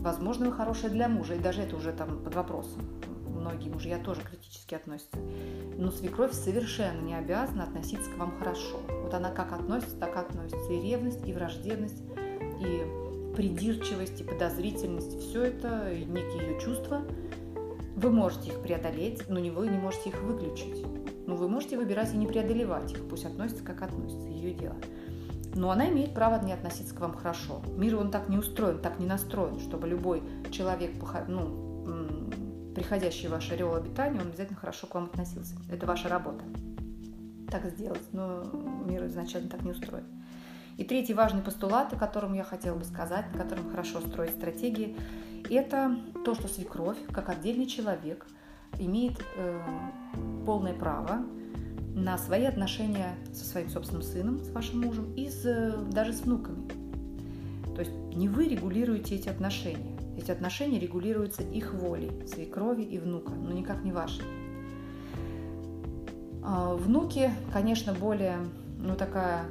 Возможно, 0.00 0.46
вы 0.46 0.52
хорошая 0.54 0.90
для 0.90 1.08
мужа, 1.08 1.34
и 1.34 1.38
даже 1.38 1.62
это 1.62 1.76
уже 1.76 1.92
там 1.92 2.18
под 2.18 2.34
вопросом. 2.34 2.82
Многие 3.28 3.68
мужья 3.68 3.98
тоже 3.98 4.22
критически 4.22 4.74
относятся. 4.74 5.18
Но 5.78 5.92
свекровь 5.92 6.32
совершенно 6.32 7.00
не 7.00 7.14
обязана 7.14 7.62
относиться 7.62 8.10
к 8.10 8.18
вам 8.18 8.36
хорошо. 8.38 8.80
Вот 9.04 9.14
она 9.14 9.30
как 9.30 9.52
относится, 9.52 9.96
так 9.96 10.16
относится. 10.16 10.72
И 10.72 10.80
ревность, 10.80 11.24
и 11.26 11.32
враждебность, 11.32 12.02
и 12.60 12.84
придирчивость 13.40 14.20
и 14.20 14.24
подозрительность, 14.24 15.18
все 15.18 15.44
это 15.44 15.94
некие 15.94 16.48
ее 16.48 16.60
чувства. 16.60 17.00
Вы 17.96 18.10
можете 18.10 18.50
их 18.50 18.60
преодолеть, 18.60 19.30
но 19.30 19.38
не 19.38 19.50
вы 19.50 19.68
не 19.68 19.78
можете 19.78 20.10
их 20.10 20.20
выключить. 20.20 20.84
Но 21.26 21.36
вы 21.36 21.48
можете 21.48 21.78
выбирать 21.78 22.12
и 22.12 22.18
не 22.18 22.26
преодолевать 22.26 22.92
их, 22.92 23.08
пусть 23.08 23.24
относится 23.24 23.64
как 23.64 23.80
относится, 23.80 24.28
ее 24.28 24.52
дело. 24.52 24.76
Но 25.54 25.70
она 25.70 25.88
имеет 25.88 26.12
право 26.12 26.38
не 26.44 26.52
относиться 26.52 26.94
к 26.94 27.00
вам 27.00 27.14
хорошо. 27.14 27.62
Мир 27.78 27.96
он 27.96 28.10
так 28.10 28.28
не 28.28 28.36
устроен, 28.36 28.78
так 28.78 28.98
не 28.98 29.06
настроен, 29.06 29.58
чтобы 29.58 29.88
любой 29.88 30.22
человек, 30.50 30.90
ну, 31.26 32.28
приходящий 32.74 33.28
в 33.28 33.30
ваш 33.30 33.50
ореол 33.52 33.74
обитания, 33.74 34.20
он 34.20 34.28
обязательно 34.28 34.58
хорошо 34.58 34.86
к 34.86 34.94
вам 34.94 35.04
относился. 35.04 35.54
Это 35.70 35.86
ваша 35.86 36.10
работа. 36.10 36.44
Так 37.50 37.64
сделать, 37.70 38.04
но 38.12 38.44
мир 38.86 39.06
изначально 39.06 39.48
так 39.48 39.62
не 39.62 39.70
устроен. 39.70 40.04
И 40.76 40.84
третий 40.84 41.14
важный 41.14 41.42
постулат, 41.42 41.92
о 41.92 41.96
котором 41.96 42.32
я 42.34 42.44
хотела 42.44 42.76
бы 42.76 42.84
сказать, 42.84 43.26
на 43.32 43.42
котором 43.42 43.70
хорошо 43.70 44.00
строить 44.00 44.32
стратегии, 44.32 44.96
это 45.48 45.96
то, 46.24 46.34
что 46.34 46.48
свекровь, 46.48 46.98
как 47.12 47.28
отдельный 47.28 47.66
человек, 47.66 48.26
имеет 48.78 49.22
э, 49.36 49.60
полное 50.46 50.74
право 50.74 51.22
на 51.94 52.16
свои 52.18 52.44
отношения 52.44 53.14
со 53.32 53.44
своим 53.44 53.68
собственным 53.68 54.02
сыном, 54.02 54.44
с 54.44 54.50
вашим 54.50 54.80
мужем 54.80 55.12
и 55.14 55.28
с, 55.28 55.74
даже 55.90 56.12
с 56.12 56.20
внуками. 56.20 56.68
То 57.74 57.80
есть 57.80 57.92
не 58.14 58.28
вы 58.28 58.48
регулируете 58.48 59.16
эти 59.16 59.28
отношения. 59.28 59.96
Эти 60.16 60.30
отношения 60.30 60.78
регулируются 60.78 61.42
их 61.42 61.72
волей, 61.72 62.10
свекрови 62.26 62.82
и 62.82 62.98
внука, 62.98 63.32
но 63.32 63.52
никак 63.52 63.82
не 63.82 63.92
вашей. 63.92 64.24
А, 66.42 66.74
внуки, 66.74 67.30
конечно, 67.52 67.94
более, 67.94 68.38
ну, 68.78 68.96
такая 68.96 69.44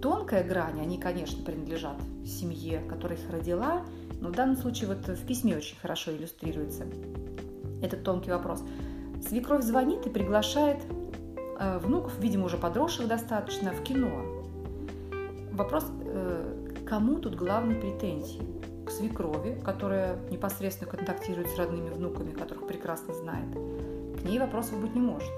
тонкая 0.00 0.44
грань, 0.44 0.80
они, 0.80 0.98
конечно, 0.98 1.44
принадлежат 1.44 1.96
семье, 2.24 2.80
которая 2.88 3.18
их 3.18 3.30
родила, 3.30 3.82
но 4.20 4.28
в 4.28 4.32
данном 4.32 4.56
случае 4.56 4.88
вот 4.88 5.06
в 5.06 5.26
письме 5.26 5.56
очень 5.56 5.76
хорошо 5.78 6.12
иллюстрируется 6.12 6.84
этот 7.82 8.02
тонкий 8.02 8.30
вопрос. 8.30 8.62
Свекровь 9.26 9.62
звонит 9.62 10.06
и 10.06 10.10
приглашает 10.10 10.78
э, 11.58 11.78
внуков, 11.78 12.18
видимо, 12.18 12.46
уже 12.46 12.56
подросших 12.56 13.08
достаточно, 13.08 13.72
в 13.72 13.82
кино. 13.82 14.44
Вопрос, 15.52 15.86
э, 16.04 16.84
кому 16.86 17.18
тут 17.18 17.34
главные 17.34 17.78
претензии? 17.80 18.42
К 18.86 18.90
свекрови, 18.90 19.60
которая 19.64 20.16
непосредственно 20.30 20.90
контактирует 20.90 21.48
с 21.48 21.56
родными 21.56 21.90
внуками, 21.90 22.30
которых 22.30 22.66
прекрасно 22.66 23.14
знает. 23.14 23.52
К 24.20 24.24
ней 24.24 24.38
вопросов 24.38 24.80
быть 24.80 24.94
не 24.94 25.00
может. 25.00 25.30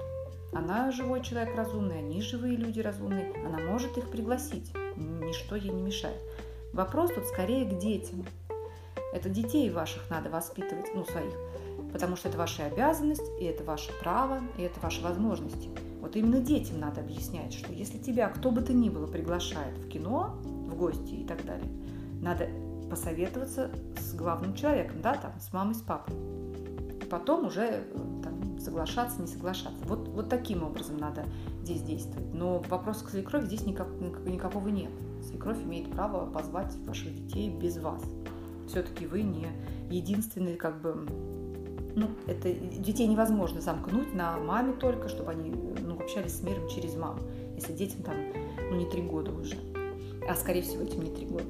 Она 0.53 0.91
живой 0.91 1.21
человек 1.21 1.55
разумный, 1.55 1.99
они 1.99 2.21
живые 2.21 2.55
люди 2.55 2.79
разумные. 2.79 3.33
Она 3.45 3.59
может 3.59 3.97
их 3.97 4.09
пригласить. 4.09 4.71
Ничто 4.95 5.55
ей 5.55 5.69
не 5.69 5.81
мешает. 5.81 6.19
Вопрос 6.73 7.11
тут 7.13 7.25
скорее 7.25 7.65
к 7.65 7.77
детям. 7.77 8.25
Это 9.13 9.29
детей 9.29 9.69
ваших 9.69 10.09
надо 10.09 10.29
воспитывать, 10.29 10.87
ну, 10.93 11.05
своих. 11.05 11.33
Потому 11.91 12.15
что 12.15 12.29
это 12.29 12.37
ваша 12.37 12.65
обязанность, 12.65 13.23
и 13.39 13.45
это 13.45 13.63
ваше 13.63 13.91
право, 14.01 14.39
и 14.57 14.61
это 14.61 14.79
ваши 14.79 15.01
возможности. 15.01 15.69
Вот 15.99 16.15
именно 16.15 16.39
детям 16.39 16.79
надо 16.79 17.01
объяснять, 17.01 17.53
что 17.53 17.73
если 17.73 17.97
тебя 17.97 18.29
кто 18.29 18.51
бы 18.51 18.61
то 18.61 18.73
ни 18.73 18.89
было 18.89 19.07
приглашает 19.07 19.77
в 19.77 19.89
кино, 19.89 20.35
в 20.43 20.75
гости 20.75 21.15
и 21.15 21.25
так 21.25 21.43
далее, 21.45 21.67
надо 22.21 22.47
посоветоваться 22.89 23.71
с 23.97 24.13
главным 24.13 24.53
человеком, 24.55 25.01
да, 25.01 25.15
там, 25.15 25.33
с 25.39 25.51
мамой, 25.53 25.75
с 25.75 25.81
папой. 25.81 26.15
Потом 27.09 27.47
уже 27.47 27.63
э, 27.63 28.18
соглашаться, 28.59 29.21
не 29.21 29.27
соглашаться. 29.27 29.83
Вот, 29.85 30.07
вот 30.09 30.29
таким 30.29 30.63
образом 30.63 30.97
надо 30.97 31.25
здесь 31.63 31.81
действовать. 31.81 32.33
Но 32.33 32.63
вопрос 32.69 33.01
к 33.01 33.09
свекрови 33.09 33.45
здесь 33.45 33.65
никак, 33.65 33.87
никакого 34.25 34.67
нет. 34.69 34.91
Свекровь 35.23 35.61
имеет 35.63 35.91
право 35.91 36.25
позвать 36.29 36.75
ваших 36.85 37.13
детей 37.13 37.49
без 37.49 37.77
вас. 37.77 38.01
Все-таки 38.67 39.05
вы 39.05 39.23
не 39.23 39.47
единственный, 39.89 40.55
как 40.55 40.81
бы, 40.81 41.07
ну, 41.95 42.07
это 42.27 42.53
детей 42.53 43.07
невозможно 43.07 43.61
замкнуть 43.61 44.13
на 44.13 44.37
маме 44.37 44.73
только, 44.73 45.09
чтобы 45.09 45.31
они 45.31 45.49
ну, 45.49 45.95
общались 45.99 46.37
с 46.37 46.43
миром 46.43 46.67
через 46.69 46.95
маму, 46.95 47.19
если 47.55 47.73
детям 47.73 48.03
там, 48.03 48.15
ну, 48.69 48.77
не 48.77 48.85
три 48.85 49.01
года 49.01 49.31
уже, 49.31 49.55
а 50.29 50.35
скорее 50.35 50.61
всего 50.61 50.83
этим 50.83 51.01
не 51.01 51.09
три 51.09 51.25
года. 51.25 51.45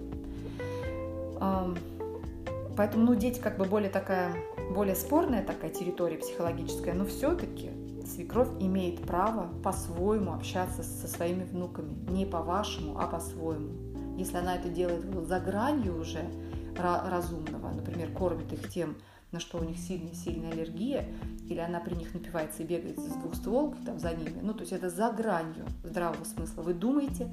Поэтому, 2.78 3.06
ну, 3.06 3.16
дети 3.16 3.40
как 3.42 3.58
бы 3.58 3.66
более 3.66 3.90
такая, 3.90 4.34
более 4.70 4.96
спорная 4.96 5.44
такая 5.44 5.72
территория 5.72 6.18
психологическая, 6.18 6.94
но 6.94 7.06
все-таки 7.06 7.72
свекровь 8.06 8.50
имеет 8.60 9.02
право 9.02 9.50
по-своему 9.62 10.34
общаться 10.34 10.84
со 10.84 11.08
своими 11.08 11.44
внуками. 11.44 11.94
Не 12.10 12.26
по-вашему, 12.26 13.00
а 13.00 13.08
по-своему. 13.08 13.72
Если 14.18 14.38
она 14.38 14.56
это 14.56 14.70
делает 14.70 15.06
за 15.28 15.40
гранью 15.40 16.00
уже 16.00 16.30
разумного, 16.78 17.72
например, 17.72 18.12
кормит 18.12 18.52
их 18.54 18.70
тем, 18.70 18.96
на 19.32 19.40
что 19.40 19.60
у 19.60 19.64
них 19.64 19.78
сильная-сильная 19.78 20.52
аллергия, 20.52 21.06
или 21.48 21.60
она 21.60 21.80
при 21.80 21.96
них 21.96 22.14
напивается 22.14 22.64
и 22.64 22.66
бегает 22.66 22.98
с 23.00 23.04
двухстволкой 23.04 23.80
там 23.86 24.00
за 24.00 24.14
ними, 24.14 24.40
ну, 24.42 24.54
то 24.54 24.62
есть 24.62 24.72
это 24.72 24.90
за 24.90 25.12
гранью 25.12 25.66
здравого 25.84 26.24
смысла. 26.24 26.62
Вы 26.64 26.74
думаете, 26.74 27.28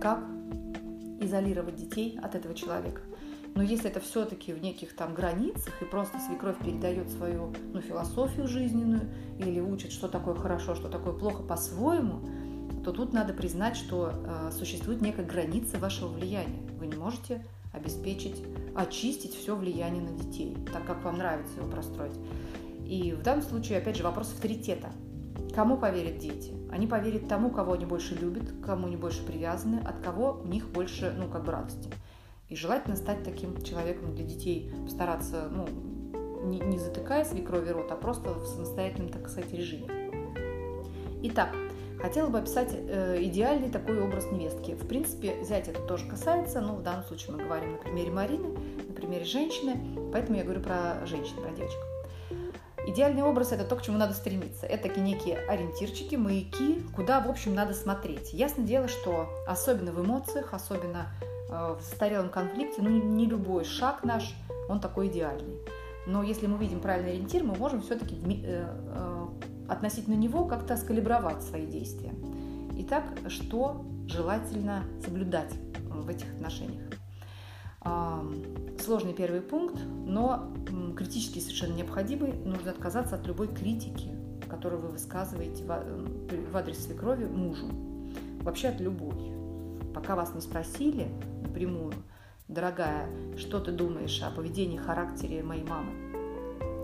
как 0.00 0.20
изолировать 1.20 1.76
детей 1.76 2.18
от 2.22 2.34
этого 2.34 2.54
человека. 2.54 3.00
Но 3.54 3.62
если 3.62 3.90
это 3.90 4.00
все-таки 4.00 4.52
в 4.52 4.62
неких 4.62 4.96
там 4.96 5.14
границах, 5.14 5.74
и 5.82 5.84
просто 5.84 6.18
свекровь 6.18 6.58
передает 6.58 7.10
свою 7.10 7.52
ну, 7.72 7.80
философию 7.80 8.48
жизненную, 8.48 9.02
или 9.38 9.60
учит, 9.60 9.92
что 9.92 10.08
такое 10.08 10.34
хорошо, 10.34 10.74
что 10.74 10.88
такое 10.88 11.12
плохо 11.12 11.42
по-своему, 11.42 12.20
то 12.82 12.92
тут 12.92 13.12
надо 13.12 13.34
признать, 13.34 13.76
что 13.76 14.12
э, 14.12 14.50
существует 14.52 15.02
некая 15.02 15.24
граница 15.24 15.78
вашего 15.78 16.08
влияния. 16.08 16.62
Вы 16.78 16.86
не 16.86 16.96
можете 16.96 17.44
обеспечить, 17.72 18.42
очистить 18.74 19.34
все 19.34 19.54
влияние 19.54 20.02
на 20.02 20.16
детей, 20.16 20.56
так 20.72 20.84
как 20.86 21.04
вам 21.04 21.18
нравится 21.18 21.58
его 21.58 21.70
простроить. 21.70 22.18
И 22.86 23.12
в 23.12 23.22
данном 23.22 23.44
случае, 23.44 23.78
опять 23.78 23.96
же, 23.96 24.02
вопрос 24.02 24.32
авторитета. 24.32 24.90
Кому 25.54 25.76
поверят 25.76 26.18
дети? 26.18 26.52
Они 26.70 26.86
поверят 26.86 27.28
тому, 27.28 27.50
кого 27.50 27.74
они 27.74 27.84
больше 27.84 28.14
любят, 28.14 28.50
кому 28.64 28.86
они 28.86 28.96
больше 28.96 29.24
привязаны, 29.24 29.80
от 29.80 30.00
кого 30.00 30.40
у 30.42 30.48
них 30.48 30.68
больше, 30.70 31.14
ну, 31.18 31.28
как 31.28 31.44
бы 31.44 31.52
радости. 31.52 31.90
И 32.52 32.54
желательно 32.54 32.96
стать 32.96 33.24
таким 33.24 33.62
человеком 33.62 34.14
для 34.14 34.26
детей, 34.26 34.70
постараться, 34.84 35.48
ну, 35.50 35.66
не, 36.44 36.60
не 36.60 36.78
затыкая 36.78 37.24
свекрови 37.24 37.70
рот, 37.70 37.90
а 37.90 37.96
просто 37.96 38.34
в 38.34 38.44
самостоятельном, 38.44 39.08
так 39.08 39.26
сказать, 39.30 39.50
режиме. 39.54 39.88
Итак, 41.22 41.56
хотела 41.98 42.28
бы 42.28 42.40
описать 42.40 42.68
э, 42.74 43.22
идеальный 43.22 43.70
такой 43.70 44.02
образ 44.02 44.30
невестки. 44.30 44.72
В 44.72 44.86
принципе, 44.86 45.40
взять 45.40 45.68
это 45.68 45.80
тоже 45.80 46.06
касается, 46.06 46.60
но 46.60 46.76
в 46.76 46.82
данном 46.82 47.04
случае 47.04 47.36
мы 47.36 47.42
говорим 47.42 47.72
на 47.72 47.78
примере 47.78 48.10
Марины, 48.10 48.48
на 48.86 48.94
примере 48.94 49.24
женщины, 49.24 49.80
поэтому 50.12 50.36
я 50.36 50.44
говорю 50.44 50.60
про 50.60 51.06
женщин, 51.06 51.36
про 51.40 51.52
девочек. 51.52 51.80
Идеальный 52.86 53.22
образ– 53.22 53.52
это 53.52 53.64
то, 53.64 53.76
к 53.76 53.82
чему 53.82 53.96
надо 53.96 54.12
стремиться. 54.12 54.66
Это 54.66 54.88
такие 54.88 55.06
некие 55.06 55.38
ориентирчики, 55.38 56.16
маяки, 56.16 56.82
куда, 56.94 57.20
в 57.20 57.30
общем, 57.30 57.54
надо 57.54 57.72
смотреть. 57.72 58.34
Ясное 58.34 58.66
дело, 58.66 58.88
что 58.88 59.30
особенно 59.46 59.92
в 59.92 60.04
эмоциях, 60.04 60.52
особенно 60.52 61.08
в 61.52 61.80
застарелом 61.82 62.30
конфликте, 62.30 62.82
ну, 62.82 62.90
не 62.90 63.26
любой 63.26 63.64
шаг 63.64 64.04
наш, 64.04 64.34
он 64.68 64.80
такой 64.80 65.08
идеальный. 65.08 65.58
Но 66.06 66.22
если 66.22 66.46
мы 66.46 66.58
видим 66.58 66.80
правильный 66.80 67.12
ориентир, 67.12 67.44
мы 67.44 67.54
можем 67.54 67.82
все-таки 67.82 68.16
э, 68.16 68.64
э, 68.66 69.26
относительно 69.68 70.14
него 70.14 70.46
как-то 70.46 70.76
скалибровать 70.76 71.42
свои 71.42 71.66
действия. 71.66 72.12
Итак, 72.78 73.04
что 73.28 73.84
желательно 74.08 74.82
соблюдать 75.04 75.52
в 75.88 76.08
этих 76.08 76.32
отношениях? 76.34 76.82
Сложный 78.80 79.12
первый 79.12 79.40
пункт, 79.40 79.76
но 80.06 80.52
критически 80.96 81.40
совершенно 81.40 81.74
необходимый. 81.74 82.32
Нужно 82.32 82.70
отказаться 82.70 83.16
от 83.16 83.26
любой 83.26 83.48
критики, 83.48 84.10
которую 84.48 84.82
вы 84.82 84.88
высказываете 84.88 85.64
в 85.64 86.56
адрес 86.56 86.84
свекрови 86.84 87.24
мужу. 87.24 87.66
Вообще 88.40 88.68
от 88.68 88.80
любой. 88.80 89.41
Пока 89.94 90.16
вас 90.16 90.34
не 90.34 90.40
спросили 90.40 91.08
напрямую, 91.42 91.92
дорогая, 92.48 93.08
что 93.36 93.60
ты 93.60 93.72
думаешь 93.72 94.22
о 94.22 94.30
поведении, 94.30 94.76
характере 94.76 95.42
моей 95.42 95.64
мамы 95.64 95.92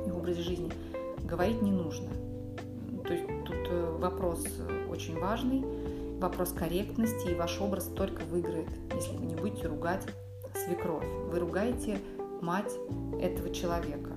и 0.06 0.10
образе 0.10 0.42
жизни, 0.42 0.70
говорить 1.24 1.62
не 1.62 1.70
нужно. 1.70 2.10
То 3.06 3.12
есть 3.14 3.26
тут 3.44 3.56
э, 3.70 3.96
вопрос 3.98 4.46
очень 4.90 5.18
важный, 5.18 5.64
вопрос 6.18 6.52
корректности, 6.52 7.30
и 7.30 7.34
ваш 7.34 7.60
образ 7.60 7.84
только 7.84 8.22
выиграет, 8.24 8.68
если 8.94 9.16
вы 9.16 9.26
не 9.26 9.34
будете 9.34 9.66
ругать 9.66 10.06
свекровь. 10.54 11.04
Вы 11.30 11.38
ругаете 11.38 11.98
мать 12.40 12.72
этого 13.20 13.52
человека. 13.52 14.10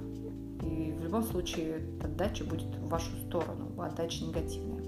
И 0.62 0.94
в 0.98 1.04
любом 1.04 1.24
случае 1.24 1.82
отдача 2.04 2.44
будет 2.44 2.76
в 2.76 2.90
вашу 2.90 3.16
сторону, 3.28 3.72
отдача 3.82 4.26
негативная. 4.26 4.81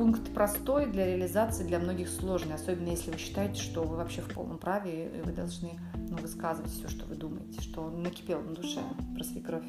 Пункт 0.00 0.32
простой 0.32 0.86
для 0.86 1.04
реализации, 1.04 1.62
для 1.62 1.78
многих 1.78 2.08
сложный, 2.08 2.54
особенно 2.54 2.88
если 2.88 3.10
вы 3.10 3.18
считаете, 3.18 3.60
что 3.60 3.82
вы 3.82 3.98
вообще 3.98 4.22
в 4.22 4.32
полном 4.32 4.56
праве, 4.56 5.10
и 5.14 5.20
вы 5.20 5.30
должны 5.30 5.72
ну, 6.08 6.16
высказывать 6.16 6.70
все, 6.70 6.88
что 6.88 7.04
вы 7.04 7.16
думаете, 7.16 7.60
что 7.60 7.90
накипело 7.90 8.40
на 8.40 8.54
душе 8.54 8.80
про 9.14 9.22
свекровь. 9.22 9.66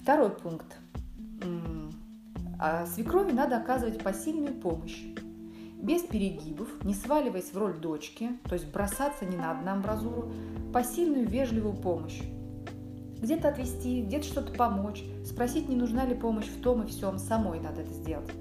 Второй 0.00 0.30
пункт. 0.30 0.66
А 2.58 2.86
свекрови 2.86 3.30
надо 3.30 3.56
оказывать 3.56 4.02
посильную 4.02 4.52
помощь 4.52 5.00
без 5.80 6.02
перегибов, 6.02 6.82
не 6.82 6.92
сваливаясь 6.92 7.52
в 7.52 7.56
роль 7.56 7.78
дочки, 7.78 8.30
то 8.48 8.54
есть 8.54 8.66
бросаться 8.66 9.26
не 9.26 9.36
на 9.36 9.52
одну 9.52 9.70
амбразуру, 9.70 10.32
посильную 10.72 11.28
вежливую 11.28 11.76
помощь. 11.76 12.20
Где-то 13.20 13.50
отвести, 13.50 14.02
где-то 14.02 14.24
что-то 14.24 14.52
помочь, 14.54 15.04
спросить, 15.24 15.68
не 15.68 15.76
нужна 15.76 16.04
ли 16.04 16.16
помощь 16.16 16.48
в 16.48 16.60
том 16.60 16.82
и 16.82 16.88
всем, 16.88 17.16
самой 17.16 17.60
надо 17.60 17.82
это 17.82 17.92
сделать. 17.92 18.32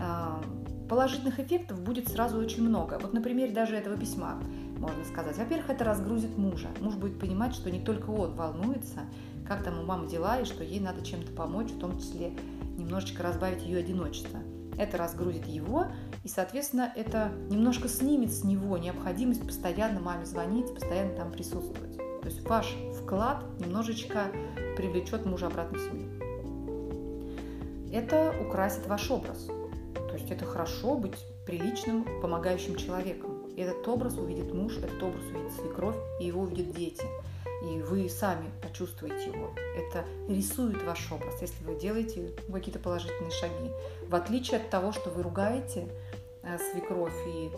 А, 0.00 0.40
положительных 0.88 1.38
эффектов 1.38 1.80
будет 1.80 2.08
сразу 2.08 2.38
очень 2.38 2.62
много. 2.62 2.98
Вот 3.00 3.12
на 3.12 3.20
примере 3.20 3.52
даже 3.52 3.76
этого 3.76 3.96
письма 3.96 4.40
можно 4.78 5.04
сказать. 5.04 5.36
Во-первых, 5.36 5.70
это 5.70 5.84
разгрузит 5.84 6.36
мужа. 6.36 6.68
Муж 6.80 6.94
будет 6.94 7.18
понимать, 7.18 7.54
что 7.54 7.70
не 7.70 7.80
только 7.80 8.10
он 8.10 8.34
волнуется, 8.34 9.00
как 9.46 9.64
там 9.64 9.78
у 9.80 9.82
мамы 9.82 10.08
дела, 10.08 10.40
и 10.40 10.44
что 10.44 10.64
ей 10.64 10.80
надо 10.80 11.04
чем-то 11.04 11.32
помочь, 11.32 11.70
в 11.70 11.78
том 11.78 11.98
числе 11.98 12.32
немножечко 12.76 13.22
разбавить 13.22 13.62
ее 13.62 13.78
одиночество. 13.78 14.38
Это 14.78 14.96
разгрузит 14.96 15.46
его, 15.46 15.86
и, 16.22 16.28
соответственно, 16.28 16.92
это 16.94 17.32
немножко 17.50 17.88
снимет 17.88 18.32
с 18.32 18.44
него 18.44 18.78
необходимость 18.78 19.44
постоянно 19.44 19.98
маме 20.00 20.24
звонить, 20.24 20.72
постоянно 20.72 21.16
там 21.16 21.32
присутствовать. 21.32 21.96
То 21.96 22.28
есть 22.28 22.48
ваш 22.48 22.76
вклад 23.02 23.44
немножечко 23.58 24.26
привлечет 24.76 25.26
мужа 25.26 25.48
обратно 25.48 25.78
в 25.78 25.80
семью. 25.80 26.08
Это 27.92 28.34
украсит 28.40 28.86
ваш 28.86 29.10
образ. 29.10 29.48
Есть 30.18 30.30
это 30.30 30.44
хорошо 30.44 30.96
быть 30.96 31.16
приличным, 31.46 32.04
помогающим 32.20 32.76
человеком. 32.76 33.46
И 33.56 33.60
этот 33.60 33.86
образ 33.88 34.16
увидит 34.18 34.52
муж, 34.52 34.76
этот 34.76 35.02
образ 35.02 35.22
увидит 35.24 35.52
свекровь, 35.52 35.96
и 36.20 36.26
его 36.26 36.42
увидят 36.42 36.72
дети– 36.72 37.04
и 37.62 37.82
вы 37.82 38.08
сами 38.08 38.50
почувствуете 38.62 39.30
его. 39.30 39.50
Это 39.76 40.04
рисует 40.28 40.82
ваш 40.84 41.10
образ, 41.10 41.40
если 41.40 41.64
вы 41.64 41.74
делаете 41.74 42.32
какие-то 42.52 42.78
положительные 42.78 43.30
шаги. 43.30 43.70
В 44.08 44.14
отличие 44.14 44.60
от 44.60 44.70
того, 44.70 44.92
что 44.92 45.10
вы 45.10 45.22
ругаете 45.22 45.88
э, 46.42 46.58
свекровь 46.58 47.16
и 47.26 47.50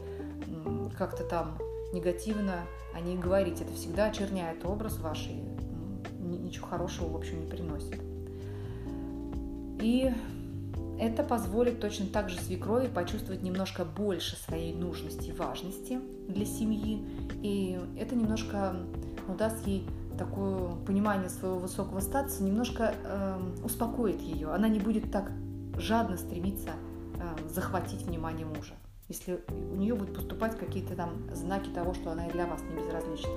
как-то 0.97 1.25
там 1.25 1.59
негативно 1.93 2.67
о 2.95 3.01
ней 3.01 3.17
говорите, 3.17 3.65
это 3.65 3.75
всегда 3.75 4.07
очерняет 4.07 4.65
образ 4.65 4.99
ваш 4.99 5.27
и 5.27 5.43
ничего 6.19 6.67
хорошего, 6.67 7.09
в 7.09 7.17
общем, 7.17 7.41
не 7.41 7.51
приносит. 7.51 8.01
И 9.83 10.13
это 11.01 11.23
позволит 11.23 11.81
точно 11.81 12.07
так 12.07 12.29
же 12.29 12.39
свекрови 12.39 12.87
почувствовать 12.87 13.43
немножко 13.43 13.87
больше 13.87 14.37
своей 14.37 14.75
нужности 14.75 15.31
и 15.31 15.33
важности 15.33 15.99
для 16.29 16.45
семьи. 16.45 17.03
И 17.43 17.81
это 17.99 18.15
немножко 18.15 18.77
даст 19.39 19.67
ей 19.67 19.89
такое 20.19 20.75
понимание 20.87 21.31
своего 21.31 21.59
высокого 21.59 22.01
статуса, 22.01 22.43
немножко 22.43 22.95
э, 23.03 23.41
успокоит 23.65 24.21
ее. 24.21 24.53
Она 24.53 24.69
не 24.69 24.79
будет 24.79 25.11
так 25.11 25.33
жадно 25.79 26.19
стремиться 26.19 26.71
э, 27.15 27.49
захватить 27.49 28.03
внимание 28.03 28.45
мужа, 28.45 28.75
если 29.09 29.43
у 29.49 29.77
нее 29.77 29.95
будут 29.95 30.15
поступать 30.15 30.59
какие-то 30.59 30.95
там 30.97 31.35
знаки 31.35 31.71
того, 31.71 31.95
что 31.95 32.13
она 32.13 32.27
и 32.27 32.33
для 32.33 32.47
вас 32.47 32.61
не 32.63 32.77
безразлична. 32.77 33.33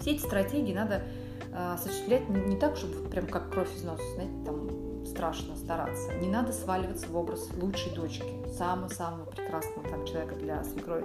Все 0.00 0.10
эти 0.10 0.20
стратегии 0.20 0.74
надо 0.74 1.02
э, 1.50 1.72
осуществлять 1.72 2.28
не, 2.28 2.40
не 2.42 2.56
так, 2.56 2.76
чтобы 2.76 3.08
прям 3.08 3.26
как 3.26 3.50
кровь 3.50 3.74
из 3.74 3.82
носа, 3.84 4.02
знаете, 4.14 4.34
там 4.44 4.85
страшно 5.06 5.56
стараться. 5.56 6.14
Не 6.14 6.28
надо 6.28 6.52
сваливаться 6.52 7.06
в 7.08 7.16
образ 7.16 7.48
лучшей 7.60 7.94
дочки, 7.94 8.24
самого-самого 8.56 9.24
прекрасного 9.26 9.88
там 9.88 10.06
человека 10.06 10.34
для 10.36 10.62
свекрови. 10.64 11.04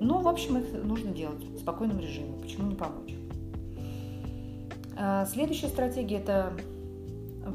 Но, 0.00 0.20
в 0.20 0.28
общем, 0.28 0.58
их 0.58 0.72
нужно 0.72 1.10
делать 1.10 1.42
в 1.42 1.58
спокойном 1.58 2.00
режиме. 2.00 2.38
Почему 2.40 2.68
не 2.68 2.74
помочь? 2.74 3.14
А, 4.96 5.26
следующая 5.26 5.68
стратегия– 5.68 6.16
это 6.18 6.52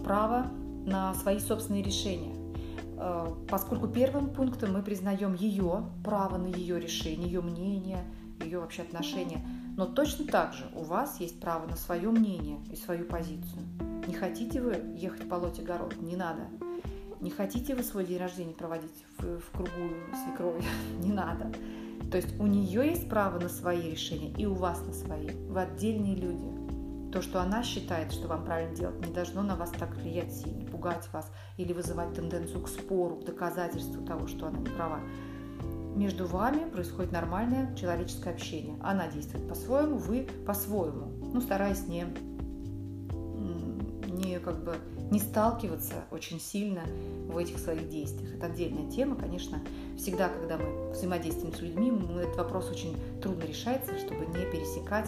право 0.04 0.48
на 0.86 1.14
свои 1.16 1.40
собственные 1.40 1.84
решения. 1.84 2.36
А, 2.98 3.36
поскольку 3.50 3.88
первым 3.88 4.30
пунктом 4.30 4.74
мы 4.74 4.84
признаем 4.84 5.34
ее 5.34 5.86
право 6.04 6.38
на 6.38 6.48
ее 6.48 6.80
решение, 6.80 7.28
ее 7.28 7.42
мнение, 7.42 8.06
ее 8.44 8.60
вообще 8.60 8.84
отношения. 8.84 9.46
Но 9.78 9.86
точно 9.86 10.26
так 10.26 10.54
же 10.54 10.66
у 10.76 10.84
вас 10.84 11.20
есть 11.20 11.40
право 11.40 11.68
на 11.68 11.76
свое 11.76 12.10
мнение 12.10 12.60
и 12.72 12.76
свою 12.76 13.06
позицию. 13.06 13.62
Не 14.12 14.18
хотите 14.18 14.60
вы 14.60 14.78
ехать 14.94 15.30
полоть 15.30 15.58
огород? 15.62 15.96
Не 16.02 16.18
надо. 16.18 16.42
Не 17.22 17.30
хотите 17.30 17.76
вы 17.76 17.82
свой 17.82 18.06
день 18.06 18.18
рождения 18.18 18.54
проводить 18.54 19.06
в, 19.18 19.40
в 19.40 19.52
кругу 19.52 19.70
свекрови? 20.26 20.62
Не 21.00 21.14
надо. 21.14 21.50
То 22.12 22.18
есть 22.18 22.38
у 22.38 22.46
нее 22.46 22.90
есть 22.90 23.10
право 23.10 23.40
на 23.40 23.48
свои 23.48 23.90
решения, 23.90 24.34
и 24.38 24.46
у 24.46 24.54
вас 24.54 24.82
на 24.86 24.92
свои. 24.92 25.30
Вы 25.30 25.62
отдельные 25.62 26.16
люди. 26.16 27.14
То, 27.14 27.22
что 27.22 27.42
она 27.42 27.64
считает, 27.64 28.12
что 28.12 28.28
вам 28.28 28.44
правильно 28.44 28.76
делать, 28.76 29.00
не 29.08 29.14
должно 29.14 29.44
на 29.44 29.56
вас 29.56 29.70
так 29.70 29.96
влиять 29.96 30.34
сильно, 30.34 30.70
пугать 30.70 31.08
вас 31.14 31.32
или 31.56 31.72
вызывать 31.72 32.14
тенденцию 32.14 32.64
к 32.64 32.68
спору, 32.68 33.16
к 33.16 33.24
доказательству 33.24 34.06
того, 34.06 34.28
что 34.28 34.48
она 34.48 34.60
не 34.60 34.68
права. 34.68 35.00
Между 35.96 36.26
вами 36.28 36.70
происходит 36.70 37.14
нормальное 37.14 37.74
человеческое 37.76 38.34
общение. 38.34 38.78
Она 38.82 39.08
действует 39.08 39.48
по-своему, 39.48 39.96
вы 39.96 40.28
по-своему. 40.46 41.14
Ну, 41.34 41.40
стараясь 41.40 41.88
не 41.88 42.08
как 44.44 44.64
бы 44.64 44.76
не 45.12 45.20
сталкиваться 45.20 46.06
очень 46.12 46.40
сильно 46.40 46.82
в 47.28 47.38
этих 47.38 47.60
своих 47.60 47.90
действиях. 47.90 48.36
Это 48.36 48.48
отдельная 48.48 48.90
тема, 48.92 49.16
конечно. 49.16 49.60
Всегда, 49.98 50.30
когда 50.30 50.58
мы 50.58 50.92
взаимодействуем 50.92 51.54
с 51.54 51.62
людьми, 51.62 51.92
этот 52.20 52.38
вопрос 52.38 52.70
очень 52.70 52.98
трудно 53.22 53.44
решается, 53.44 53.98
чтобы 54.00 54.26
не 54.26 54.46
пересекать 54.52 55.08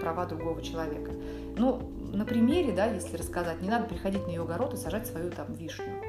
права 0.00 0.26
другого 0.26 0.62
человека. 0.62 1.12
Ну, 1.56 1.90
на 2.12 2.24
примере, 2.24 2.72
да, 2.72 2.86
если 2.86 3.16
рассказать, 3.16 3.62
не 3.62 3.68
надо 3.68 3.86
приходить 3.86 4.26
на 4.26 4.30
ее 4.30 4.42
огород 4.42 4.74
и 4.74 4.76
сажать 4.76 5.06
свою 5.06 5.30
там 5.30 5.54
вишню, 5.54 6.02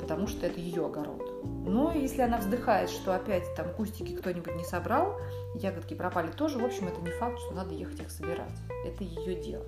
потому 0.00 0.26
что 0.26 0.46
это 0.46 0.60
ее 0.60 0.86
огород. 0.86 1.22
Но 1.66 1.92
если 1.92 2.22
она 2.22 2.38
вздыхает, 2.38 2.90
что 2.90 3.14
опять 3.14 3.44
там 3.56 3.72
кустики 3.74 4.14
кто-нибудь 4.14 4.54
не 4.56 4.64
собрал, 4.64 5.18
ягодки 5.54 5.94
пропали 5.94 6.30
тоже, 6.30 6.58
в 6.58 6.64
общем, 6.64 6.88
это 6.88 7.00
не 7.00 7.10
факт, 7.10 7.38
что 7.38 7.54
надо 7.54 7.74
ехать 7.74 8.00
их 8.00 8.10
собирать. 8.10 8.52
Это 8.84 9.04
ее 9.04 9.40
дело. 9.40 9.64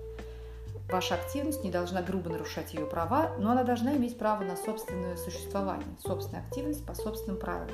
Ваша 0.91 1.15
активность 1.15 1.65
не 1.65 1.71
должна 1.71 2.03
грубо 2.03 2.31
нарушать 2.31 2.75
ее 2.75 2.87
права, 2.87 3.31
но 3.39 3.51
она 3.51 3.65
должна 3.65 3.97
иметь 3.97 4.19
право 4.19 4.45
на 4.45 4.57
собственное 4.57 5.17
существование, 5.17 5.87
собственную 6.05 6.45
активность 6.45 6.85
по 6.87 6.95
собственным 6.95 7.39
правилам. 7.41 7.71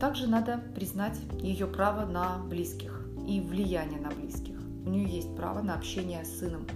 Также 0.00 0.26
надо 0.26 0.60
признать 0.74 1.18
ее 1.38 1.66
право 1.66 2.04
на 2.04 2.38
близких 2.38 3.06
и 3.26 3.40
влияние 3.40 4.00
на 4.00 4.10
близких. 4.10 4.56
У 4.84 4.88
нее 4.88 5.08
есть 5.08 5.34
право 5.36 5.62
на 5.62 5.74
общение 5.74 6.24
с 6.24 6.38
сыном 6.38 6.66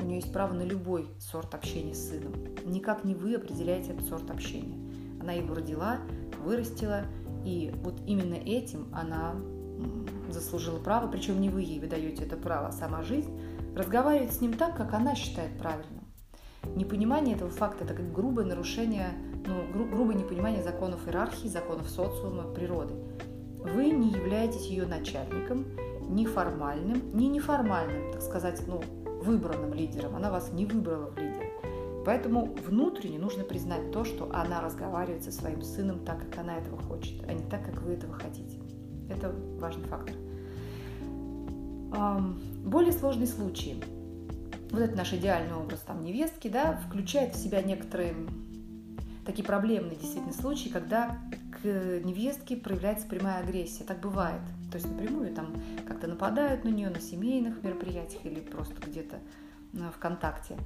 у 0.00 0.04
нее 0.04 0.16
есть 0.16 0.32
право 0.32 0.52
на 0.52 0.62
любой 0.62 1.08
сорт 1.18 1.54
общения 1.54 1.94
с 1.94 2.08
сыном. 2.08 2.32
Никак 2.64 3.04
не 3.04 3.14
вы 3.14 3.34
определяете 3.34 3.92
этот 3.92 4.08
сорт 4.08 4.30
общения. 4.30 4.78
Она 5.20 5.32
его 5.32 5.54
родила, 5.54 5.98
вырастила, 6.42 7.02
и 7.44 7.72
вот 7.82 8.00
именно 8.06 8.34
этим 8.34 8.88
она 8.92 9.34
заслужила 10.32 10.78
право, 10.78 11.10
причем 11.10 11.40
не 11.40 11.48
вы 11.48 11.62
ей 11.62 11.80
выдаете 11.80 12.24
это 12.24 12.36
право, 12.36 12.68
а 12.68 12.72
сама 12.72 13.02
жизнь, 13.02 13.40
разговаривать 13.76 14.32
с 14.32 14.40
ним 14.40 14.54
так, 14.54 14.76
как 14.76 14.94
она 14.94 15.14
считает 15.14 15.56
правильным. 15.58 16.04
Непонимание 16.76 17.36
этого 17.36 17.50
факта– 17.50 17.84
это 17.84 17.94
как 17.94 18.12
грубое 18.12 18.44
нарушение, 18.44 19.08
ну, 19.46 19.72
гру- 19.72 19.86
грубое 19.86 20.16
непонимание 20.16 20.62
законов 20.62 21.06
иерархии, 21.06 21.48
законов 21.48 21.88
социума, 21.88 22.44
природы. 22.52 22.94
Вы 23.58 23.90
не 23.90 24.10
являетесь 24.10 24.66
ее 24.66 24.86
начальником, 24.86 25.66
ни 26.02 26.26
формальным, 26.26 27.16
ни 27.16 27.24
неформальным, 27.24 28.12
так 28.12 28.22
сказать, 28.22 28.62
ну, 28.66 28.82
выбранным 29.22 29.72
лидером. 29.74 30.16
Она 30.16 30.30
вас 30.30 30.52
не 30.52 30.66
выбрала 30.66 31.10
в 31.10 31.18
лидеры. 31.18 31.50
Поэтому 32.04 32.54
внутренне 32.66 33.18
нужно 33.18 33.44
признать 33.44 33.92
то, 33.92 34.04
что 34.04 34.30
она 34.32 34.60
разговаривает 34.60 35.22
со 35.22 35.30
своим 35.30 35.62
сыном 35.62 36.04
так, 36.04 36.20
как 36.20 36.38
она 36.38 36.56
этого 36.56 36.80
хочет, 36.80 37.22
а 37.28 37.32
не 37.32 37.44
так, 37.44 37.64
как 37.64 37.82
вы 37.82 37.92
этого 37.92 38.14
хотите. 38.14 38.59
Это 39.10 39.34
важный 39.58 39.84
фактор. 39.84 40.14
Более 42.64 42.92
сложный 42.92 43.26
случай. 43.26 43.82
Вот 44.70 44.80
это 44.80 44.96
наш 44.96 45.12
идеальный 45.12 45.54
образ 45.54 45.80
там 45.80 46.04
невестки, 46.04 46.48
да, 46.48 46.80
включает 46.86 47.34
в 47.34 47.42
себя 47.42 47.60
некоторые 47.60 48.14
такие 49.26 49.44
проблемные 49.44 49.96
действительно 49.96 50.32
случаи, 50.32 50.68
когда 50.68 51.18
к 51.50 51.64
невестке 51.64 52.56
проявляется 52.56 53.06
прямая 53.06 53.42
агрессия. 53.42 53.84
Так 53.84 54.00
бывает. 54.00 54.40
То 54.70 54.76
есть 54.76 54.88
напрямую 54.88 55.34
там 55.34 55.54
как-то 55.86 56.06
нападают 56.06 56.64
на 56.64 56.68
нее 56.68 56.88
на 56.90 57.00
семейных 57.00 57.62
мероприятиях 57.64 58.24
или 58.24 58.40
просто 58.40 58.74
где-то 58.80 59.16
э, 59.74 59.78
в 59.94 59.98
контакте. 59.98 60.56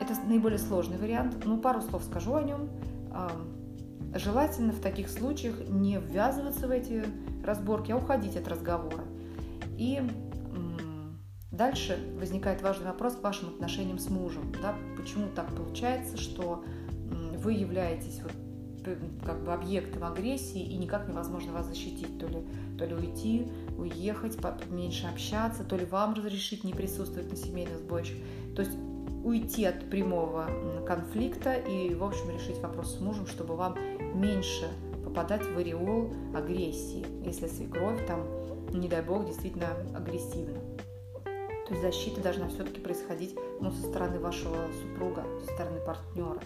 Это 0.00 0.12
наиболее 0.26 0.58
сложный 0.58 0.98
вариант. 0.98 1.36
Ну, 1.44 1.58
пару 1.58 1.80
слов 1.80 2.02
скажу 2.02 2.34
о 2.34 2.42
нем. 2.42 2.68
Желательно 4.14 4.72
в 4.72 4.80
таких 4.80 5.08
случаях 5.08 5.56
не 5.68 5.98
ввязываться 5.98 6.68
в 6.68 6.70
эти 6.70 7.04
разборки, 7.44 7.90
а 7.90 7.96
уходить 7.96 8.36
от 8.36 8.46
разговора. 8.46 9.04
И 9.76 10.02
дальше 11.50 11.98
возникает 12.18 12.62
важный 12.62 12.86
вопрос 12.86 13.16
к 13.16 13.22
вашим 13.22 13.48
отношениям 13.48 13.98
с 13.98 14.08
мужем. 14.08 14.52
Да? 14.62 14.76
Почему 14.96 15.28
так 15.34 15.52
получается, 15.54 16.16
что 16.16 16.64
вы 17.38 17.52
являетесь 17.54 18.20
вот 18.22 18.32
как 19.24 19.42
бы 19.42 19.52
объектом 19.52 20.04
агрессии 20.04 20.62
и 20.62 20.76
никак 20.76 21.08
невозможно 21.08 21.52
вас 21.52 21.66
защитить, 21.66 22.18
то 22.18 22.26
ли, 22.26 22.46
то 22.78 22.84
ли 22.84 22.94
уйти, 22.94 23.48
уехать, 23.78 24.36
меньше 24.70 25.06
общаться, 25.06 25.64
то 25.64 25.76
ли 25.76 25.86
вам 25.86 26.14
разрешить 26.14 26.64
не 26.64 26.72
присутствовать 26.72 27.30
на 27.30 27.36
семейных 27.36 27.78
сборищах. 27.78 28.18
То 28.54 28.62
есть 28.62 28.76
уйти 29.24 29.64
от 29.64 29.88
прямого 29.88 30.46
конфликта 30.86 31.54
и, 31.54 31.94
в 31.94 32.04
общем, 32.04 32.30
решить 32.30 32.58
вопрос 32.58 32.98
с 32.98 33.00
мужем, 33.00 33.26
чтобы 33.26 33.56
вам 33.56 33.74
меньше 34.14 34.70
попадать 35.04 35.42
в 35.42 35.58
ореол 35.58 36.12
агрессии, 36.34 37.06
если 37.24 37.46
свекровь 37.46 38.04
там, 38.06 38.26
не 38.72 38.88
дай 38.88 39.02
бог, 39.02 39.26
действительно 39.26 39.68
агрессивна. 39.94 40.58
То 41.24 41.70
есть 41.70 41.82
защита 41.82 42.20
должна 42.20 42.48
все-таки 42.48 42.80
происходить 42.80 43.34
ну, 43.60 43.70
со 43.70 43.82
стороны 43.82 44.18
вашего 44.18 44.56
супруга, 44.82 45.24
со 45.46 45.54
стороны 45.54 45.80
партнера. 45.80 46.40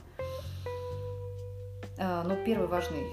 А, 1.98 2.22
но 2.22 2.37
первый 2.44 2.68
важный 2.68 3.04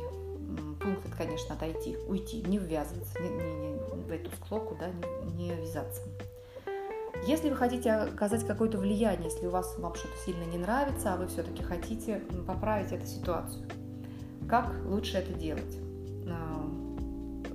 пункт 0.79 1.05
это, 1.05 1.17
конечно, 1.17 1.55
отойти, 1.55 1.97
уйти, 2.07 2.43
не 2.43 2.59
ввязываться 2.59 3.19
не, 3.19 3.29
не, 3.29 3.71
не, 3.71 4.03
в 4.03 4.11
эту 4.11 4.29
склоку, 4.35 4.75
да, 4.79 4.89
не, 5.23 5.33
не 5.33 5.55
ввязаться. 5.55 6.03
Если 7.25 7.49
вы 7.49 7.55
хотите 7.55 7.91
оказать 7.91 8.45
какое-то 8.45 8.77
влияние, 8.77 9.31
если 9.31 9.47
у 9.47 9.49
вас 9.49 9.77
вам 9.79 9.95
что-то 9.95 10.15
сильно 10.25 10.43
не 10.43 10.59
нравится, 10.59 11.13
а 11.13 11.17
вы 11.17 11.25
все-таки 11.25 11.63
хотите 11.63 12.19
поправить 12.45 12.91
эту 12.91 13.07
ситуацию, 13.07 13.67
как 14.49 14.73
лучше 14.85 15.17
это 15.17 15.33
делать? 15.33 15.79
А, 16.27 16.69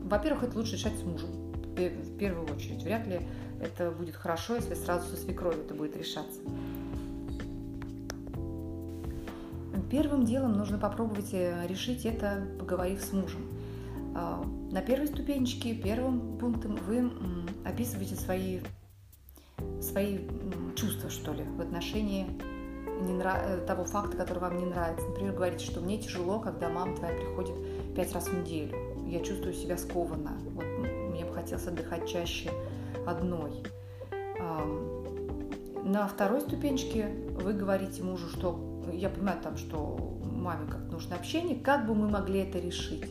во-первых, 0.05 0.45
это 0.45 0.59
лучше 0.59 0.77
решать 0.77 0.99
с 0.99 1.03
мужем 1.03 1.31
в 1.77 2.17
первую 2.19 2.45
очередь. 2.55 2.83
Вряд 2.83 3.07
ли 3.07 3.21
это 3.61 3.91
будет 3.91 4.17
хорошо, 4.17 4.57
если 4.57 4.75
сразу 4.75 5.09
со 5.09 5.17
свекровью 5.17 5.63
это 5.63 5.75
будет 5.75 5.97
решаться. 5.97 6.41
Первым 9.91 10.25
делом 10.25 10.53
нужно 10.53 10.79
попробовать 10.79 11.33
э, 11.33 11.67
решить 11.67 12.07
это, 12.07 12.47
поговорив 12.61 13.01
с 13.03 13.13
мужем. 13.13 13.41
А, 14.15 14.45
на 14.71 14.83
первой 14.83 15.09
ступенечке, 15.09 15.75
первым 15.75 16.39
пунктом 16.39 16.77
вы 16.87 17.11
описываете 17.65 18.15
свои, 18.15 18.61
свои 19.81 20.19
чувства, 20.77 21.11
что 21.11 21.33
ли, 21.33 21.43
в 21.43 21.61
отношении 21.61 22.27
не 23.01 23.13
нрав... 23.13 23.39
Э, 23.43 23.65
того 23.67 23.85
факта, 23.85 24.17
который 24.17 24.39
вам 24.39 24.59
не 24.59 24.67
нравится. 24.67 25.07
Например, 25.09 25.33
говорите, 25.35 25.65
что 25.65 25.81
мне 25.81 25.99
тяжело, 25.99 26.39
когда 26.41 26.69
мама 26.69 26.97
твоя 26.97 27.15
приходит 27.15 27.55
пять 27.95 28.13
раз 28.13 28.29
в 28.29 28.39
неделю. 28.39 28.77
Я 29.07 29.21
чувствую 29.21 29.55
себя 29.55 29.77
скованно. 29.77 30.39
Вот 30.55 30.65
мне 31.11 31.25
бы 31.25 31.35
хотелось 31.35 31.67
отдыхать 31.67 32.09
чаще 32.09 32.51
одной. 33.07 33.53
На 35.83 36.07
второй 36.07 36.41
ступенечке 36.43 37.09
вы 37.41 37.53
говорите 37.53 38.03
мужу, 38.03 38.29
что 38.29 38.61
я 38.93 39.09
понимаю 39.09 39.41
там, 39.43 39.57
что 39.57 40.19
маме 40.23 40.67
как 40.71 40.83
нужно 40.91 41.17
общение, 41.17 41.59
как 41.59 41.87
бы 41.87 41.95
мы 41.95 42.09
могли 42.09 42.41
это 42.41 42.59
решить? 42.59 43.07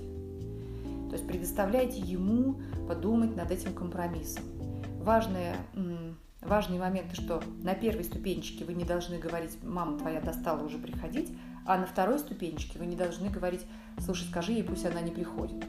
То 1.10 1.15
есть 1.15 1.28
предоставляйте 1.28 1.99
ему 1.99 2.62
подумать 2.88 3.36
над 3.36 3.52
этим 3.52 3.73
компромиссом. 3.73 4.43
Важные, 5.02 5.56
важные 6.49 6.79
моменты, 6.79 7.15
что 7.15 7.41
на 7.63 7.75
первой 7.75 8.03
ступенечке 8.03 8.65
вы 8.65 8.73
не 8.73 8.83
должны 8.83 9.17
говорить 9.17 9.57
«мама 9.63 9.97
твоя 9.97 10.19
достала 10.19 10.63
уже 10.63 10.77
приходить», 10.77 11.31
а 11.65 11.77
на 11.77 11.85
второй 11.85 12.19
ступенечке 12.19 12.79
вы 12.79 12.88
не 12.88 12.95
должны 12.95 13.29
говорить 13.29 13.65
«слушай, 13.99 14.27
скажи 14.27 14.53
ей, 14.53 14.63
пусть 14.63 14.85
она 14.85 14.99
не 15.01 15.12
приходит». 15.12 15.63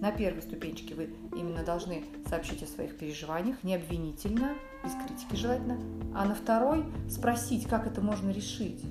На 0.00 0.10
первой 0.10 0.42
ступенечке 0.42 0.96
вы 0.96 1.14
именно 1.36 1.62
должны 1.62 2.02
сообщить 2.26 2.62
о 2.64 2.66
своих 2.66 2.98
переживаниях, 2.98 3.62
не 3.62 3.76
обвинительно, 3.76 4.54
без 4.82 4.92
критики 4.94 5.36
желательно, 5.36 5.78
а 6.12 6.24
на 6.24 6.34
второй 6.34 6.84
спросить, 7.08 7.68
как 7.68 7.86
это 7.86 8.00
можно 8.00 8.30
решить 8.30 8.82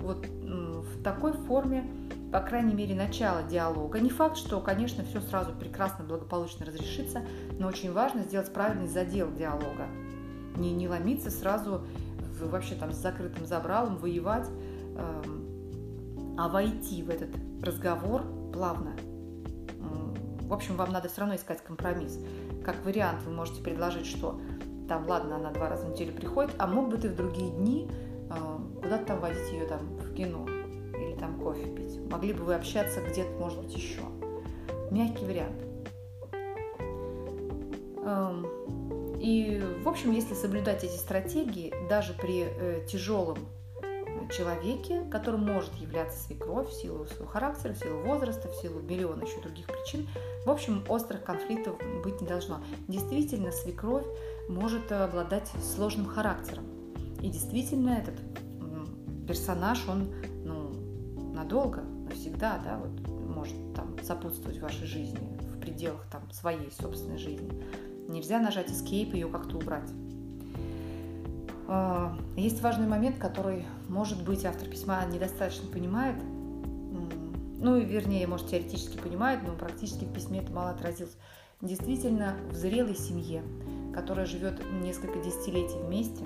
вот 0.00 0.26
в 0.26 1.02
такой 1.02 1.32
форме, 1.32 1.84
по 2.32 2.40
крайней 2.40 2.74
мере, 2.74 2.94
начало 2.94 3.42
диалога. 3.44 4.00
Не 4.00 4.10
факт, 4.10 4.36
что, 4.36 4.60
конечно, 4.60 5.04
все 5.04 5.20
сразу 5.20 5.52
прекрасно, 5.52 6.04
благополучно 6.04 6.66
разрешится, 6.66 7.22
но 7.58 7.68
очень 7.68 7.92
важно 7.92 8.22
сделать 8.22 8.52
правильный 8.52 8.88
задел 8.88 9.32
диалога. 9.32 9.86
Не, 10.56 10.72
не 10.72 10.88
ломиться 10.88 11.30
сразу 11.30 11.82
в, 12.18 12.50
вообще 12.50 12.74
там 12.74 12.92
с 12.92 12.96
закрытым 12.96 13.46
забралом, 13.46 13.96
воевать, 13.96 14.48
э, 14.96 15.22
а 16.38 16.48
войти 16.48 17.02
в 17.02 17.10
этот 17.10 17.30
разговор 17.62 18.22
плавно. 18.52 18.96
В 20.46 20.52
общем, 20.52 20.76
вам 20.76 20.92
надо 20.92 21.08
все 21.08 21.22
равно 21.22 21.34
искать 21.34 21.60
компромисс. 21.62 22.20
Как 22.64 22.84
вариант 22.84 23.22
вы 23.24 23.32
можете 23.32 23.62
предложить, 23.62 24.06
что 24.06 24.40
там, 24.88 25.06
ладно, 25.08 25.36
она 25.36 25.50
два 25.50 25.68
раза 25.68 25.86
в 25.86 25.90
неделю 25.90 26.12
приходит, 26.12 26.54
а 26.58 26.68
мог 26.68 26.88
бы 26.88 26.98
ты 26.98 27.08
в 27.08 27.16
другие 27.16 27.50
дни 27.50 27.90
а, 28.30 28.60
куда-то 28.80 29.06
там 29.06 29.20
водить 29.20 29.50
ее 29.50 29.66
там 29.66 29.80
в 29.98 30.14
кино 30.14 30.46
или 30.48 31.16
там 31.18 31.40
кофе 31.40 31.66
пить. 31.74 31.98
Могли 32.10 32.32
бы 32.32 32.44
вы 32.44 32.54
общаться 32.54 33.00
где-то, 33.00 33.30
может 33.38 33.60
быть, 33.60 33.74
еще. 33.74 34.02
Мягкий 34.92 35.24
вариант. 35.24 35.62
И, 39.26 39.60
в 39.82 39.88
общем, 39.88 40.12
если 40.12 40.34
соблюдать 40.34 40.84
эти 40.84 40.96
стратегии, 40.96 41.74
даже 41.88 42.12
при 42.12 42.44
э, 42.44 42.86
тяжелом 42.86 43.38
человеке, 44.30 45.02
которым 45.10 45.40
может 45.40 45.74
являться 45.74 46.16
свекровь 46.22 46.68
в 46.68 46.72
силу 46.72 47.06
своего 47.06 47.26
характера, 47.26 47.72
в 47.72 47.78
силу 47.78 48.02
возраста, 48.02 48.48
в 48.48 48.54
силу 48.54 48.80
миллиона 48.82 49.24
еще 49.24 49.40
других 49.40 49.66
причин, 49.66 50.06
в 50.44 50.50
общем, 50.50 50.84
острых 50.88 51.24
конфликтов 51.24 51.76
быть 52.04 52.20
не 52.20 52.28
должно. 52.28 52.60
Действительно, 52.86 53.50
свекровь 53.50 54.06
может 54.48 54.92
обладать 54.92 55.50
сложным 55.74 56.06
характером. 56.06 56.64
И 57.20 57.28
действительно, 57.28 57.98
этот 57.98 58.14
персонаж, 59.26 59.88
он 59.88 60.14
ну, 60.44 61.32
надолго, 61.34 61.82
навсегда, 61.82 62.60
да, 62.62 62.78
вот, 62.78 63.08
может 63.08 63.56
там 63.74 63.96
сопутствовать 64.04 64.60
вашей 64.60 64.86
жизни 64.86 65.36
в 65.40 65.58
пределах 65.58 66.06
там 66.12 66.30
своей 66.30 66.70
собственной 66.70 67.18
жизни. 67.18 67.50
Нельзя 68.08 68.40
нажать 68.40 68.68
escape 68.68 69.12
и 69.12 69.18
ее 69.18 69.28
как-то 69.28 69.56
убрать. 69.56 69.90
А, 71.68 72.16
есть 72.36 72.62
важный 72.62 72.86
момент, 72.86 73.18
который, 73.18 73.64
может 73.88 74.24
быть, 74.24 74.44
автор 74.44 74.68
письма 74.68 75.04
недостаточно 75.06 75.68
понимает, 75.70 76.16
ну, 77.58 77.78
вернее, 77.78 78.26
может, 78.26 78.48
теоретически 78.48 78.98
понимает, 78.98 79.40
но 79.46 79.54
практически 79.54 80.04
в 80.04 80.12
письме 80.12 80.40
это 80.40 80.52
мало 80.52 80.70
отразилось. 80.70 81.16
Действительно, 81.60 82.36
в 82.50 82.54
зрелой 82.54 82.94
семье, 82.94 83.42
которая 83.94 84.26
живет 84.26 84.60
несколько 84.82 85.18
десятилетий 85.20 85.78
вместе, 85.82 86.22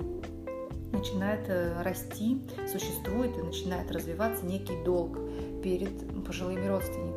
начинает 0.91 1.47
э, 1.47 1.81
расти, 1.81 2.41
существует 2.69 3.37
и 3.37 3.41
начинает 3.41 3.89
развиваться 3.91 4.45
некий 4.45 4.83
долг 4.83 5.17
перед 5.63 6.25
пожилыми 6.25 6.67
родственниками. 6.67 7.10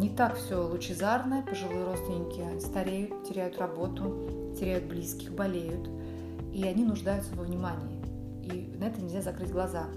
Не 0.00 0.08
так 0.08 0.34
все 0.38 0.66
лучезарно, 0.66 1.42
пожилые 1.42 1.84
родственники 1.84 2.58
стареют, 2.58 3.22
теряют 3.28 3.58
работу, 3.58 4.54
теряют 4.58 4.86
близких, 4.86 5.30
болеют. 5.30 5.90
и 6.54 6.64
они 6.64 6.84
нуждаются 6.84 7.34
во 7.36 7.42
внимании. 7.42 8.00
И 8.42 8.74
на 8.78 8.84
это 8.84 9.02
нельзя 9.02 9.20
закрыть 9.20 9.52
глаза. 9.52 9.88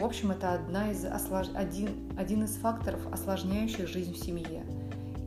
В 0.00 0.04
общем, 0.04 0.32
это 0.32 0.54
одна 0.54 0.90
из 0.90 1.04
ослож... 1.04 1.46
один, 1.54 2.10
один 2.18 2.42
из 2.42 2.56
факторов, 2.56 3.06
осложняющих 3.12 3.86
жизнь 3.86 4.14
в 4.14 4.18
семье. 4.18 4.64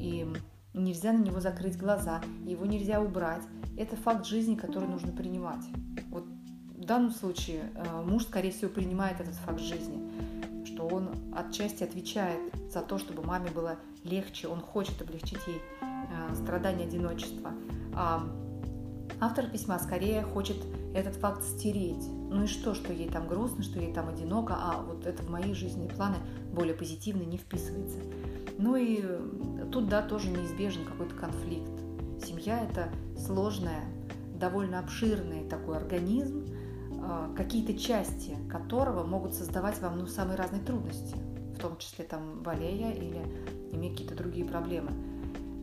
И 0.02 0.28
нельзя 0.74 1.14
на 1.14 1.24
него 1.24 1.40
закрыть 1.40 1.78
глаза, 1.78 2.22
его 2.46 2.66
нельзя 2.66 3.02
убрать. 3.02 3.44
Это 3.78 3.96
факт 3.96 4.26
жизни, 4.26 4.56
который 4.56 4.90
нужно 4.90 5.14
принимать. 5.14 5.64
Вот 6.10 6.26
в 6.76 6.84
данном 6.84 7.12
случае 7.12 7.72
э, 7.74 8.02
муж, 8.02 8.26
скорее 8.26 8.52
всего, 8.52 8.70
принимает 8.70 9.22
этот 9.22 9.36
факт 9.36 9.62
жизни, 9.62 10.05
что 10.86 10.96
он 10.96 11.10
отчасти 11.34 11.84
отвечает 11.84 12.40
за 12.72 12.82
то, 12.82 12.98
чтобы 12.98 13.24
маме 13.24 13.50
было 13.52 13.78
легче, 14.04 14.48
он 14.48 14.62
хочет 14.62 15.02
облегчить 15.02 15.40
ей 15.48 15.62
э, 15.82 16.36
страдания 16.36 16.86
одиночества. 16.86 17.52
А 17.94 18.28
автор 19.20 19.48
письма 19.48 19.80
скорее 19.80 20.22
хочет 20.24 20.58
этот 20.94 21.16
факт 21.16 21.44
стереть. 21.44 22.08
Ну 22.08 22.44
и 22.44 22.48
что, 22.48 22.74
что 22.74 22.94
ей 22.94 23.10
там 23.10 23.28
грустно, 23.28 23.64
что 23.64 23.80
ей 23.80 23.94
там 23.94 24.10
одиноко, 24.10 24.56
а 24.58 24.82
вот 24.82 25.06
это 25.06 25.24
в 25.24 25.30
мои 25.30 25.54
жизненные 25.54 25.90
планы 25.90 26.18
более 26.54 26.76
позитивно 26.76 27.24
не 27.24 27.38
вписывается. 27.38 28.00
Ну 28.58 28.76
и 28.76 29.04
тут, 29.72 29.90
да, 29.90 30.02
тоже 30.02 30.30
неизбежен 30.30 30.86
какой-то 30.86 31.16
конфликт. 31.16 31.72
Семья– 32.24 32.62
это 32.70 32.90
сложная, 33.18 33.84
довольно 34.40 34.80
обширный 34.80 35.48
такой 35.50 35.78
организм, 35.78 36.46
какие-то 37.36 37.78
части 37.78 38.38
которого 38.50 39.04
могут 39.04 39.34
создавать 39.34 39.80
вам 39.82 40.00
ну, 40.00 40.08
самые 40.08 40.38
разные 40.38 40.62
трудности, 40.62 41.16
в 41.56 41.60
том 41.60 41.78
числе 41.78 42.06
там 42.06 42.42
болея 42.42 42.92
или 42.92 43.22
иметь 43.72 43.94
какие-то 43.94 44.16
другие 44.16 44.46
проблемы. 44.46 44.92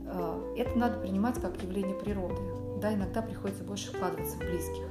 А, 0.07 0.55
это 0.57 0.78
надо 0.78 0.99
принимать 0.99 1.40
как 1.40 1.62
явление 1.62 1.95
природы. 1.95 2.40
Да, 2.80 2.93
иногда 2.93 3.22
приходится 3.22 3.64
больше 3.64 3.93
вкладываться 3.93 4.36
в 4.36 4.40
близких, 4.40 4.86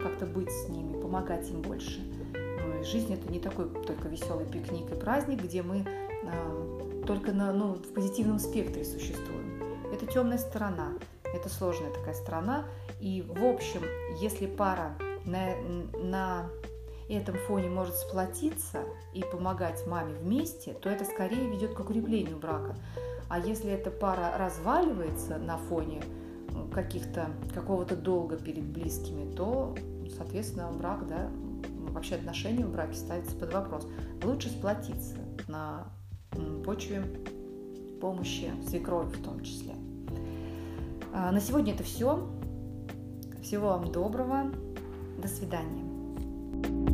как-то 0.00 0.26
быть 0.26 0.50
с 0.50 0.68
ними, 0.68 1.00
помогать 1.00 1.48
им 1.50 1.62
больше. 1.62 2.00
Ну, 2.32 2.80
и 2.80 2.84
жизнь 2.84 3.12
это 3.12 3.30
не 3.32 3.40
такой 3.40 3.68
только 3.86 4.08
веселый 4.08 4.46
пикник 4.46 4.90
и 4.90 4.94
праздник, 4.94 5.42
где 5.42 5.62
мы 5.62 5.84
э, 5.86 7.02
только 7.06 7.32
на, 7.32 7.52
ну, 7.52 7.74
в 7.74 7.94
позитивном 7.94 8.38
спектре 8.38 8.84
существуем. 8.84 9.62
Это 9.92 10.06
темная 10.06 10.38
сторона, 10.38 10.92
это 11.24 11.48
сложная 11.48 11.92
такая 11.92 12.14
сторона. 12.14 12.64
И 13.00 13.22
в 13.22 13.44
общем, 13.44 13.80
если 14.20 14.46
пара 14.46 14.94
на, 15.24 15.56
на 16.02 16.50
этом 17.08 17.36
фоне 17.46 17.68
может 17.68 17.94
сплотиться 17.94 18.84
и 19.12 19.22
помогать 19.22 19.86
маме 19.86 20.14
вместе, 20.14 20.72
то 20.74 20.88
это 20.88 21.04
скорее 21.04 21.48
ведет 21.50 21.74
к 21.74 21.80
укреплению 21.80 22.38
брака. 22.38 22.76
А 23.28 23.38
если 23.38 23.70
эта 23.70 23.90
пара 23.90 24.36
разваливается 24.38 25.38
на 25.38 25.56
фоне 25.56 26.02
каких-то 26.72 27.30
какого-то 27.52 27.96
долга 27.96 28.36
перед 28.36 28.64
близкими, 28.64 29.32
то 29.34 29.74
соответственно, 30.16 30.70
брак, 30.72 31.06
да, 31.08 31.30
вообще 31.90 32.16
отношения 32.16 32.64
в 32.64 32.72
браке 32.72 32.94
ставятся 32.94 33.36
под 33.36 33.52
вопрос. 33.52 33.86
Лучше 34.22 34.48
сплотиться 34.48 35.16
на 35.48 35.86
почве 36.64 37.02
помощи 38.00 38.50
свекрови 38.68 39.08
в 39.14 39.22
том 39.22 39.40
числе. 39.42 39.74
А, 41.12 41.30
на 41.30 41.40
сегодня 41.40 41.74
это 41.74 41.82
все. 41.82 42.28
Всего 43.42 43.68
вам 43.68 43.92
доброго. 43.92 44.50
До 45.18 45.28
свидания. 45.28 46.93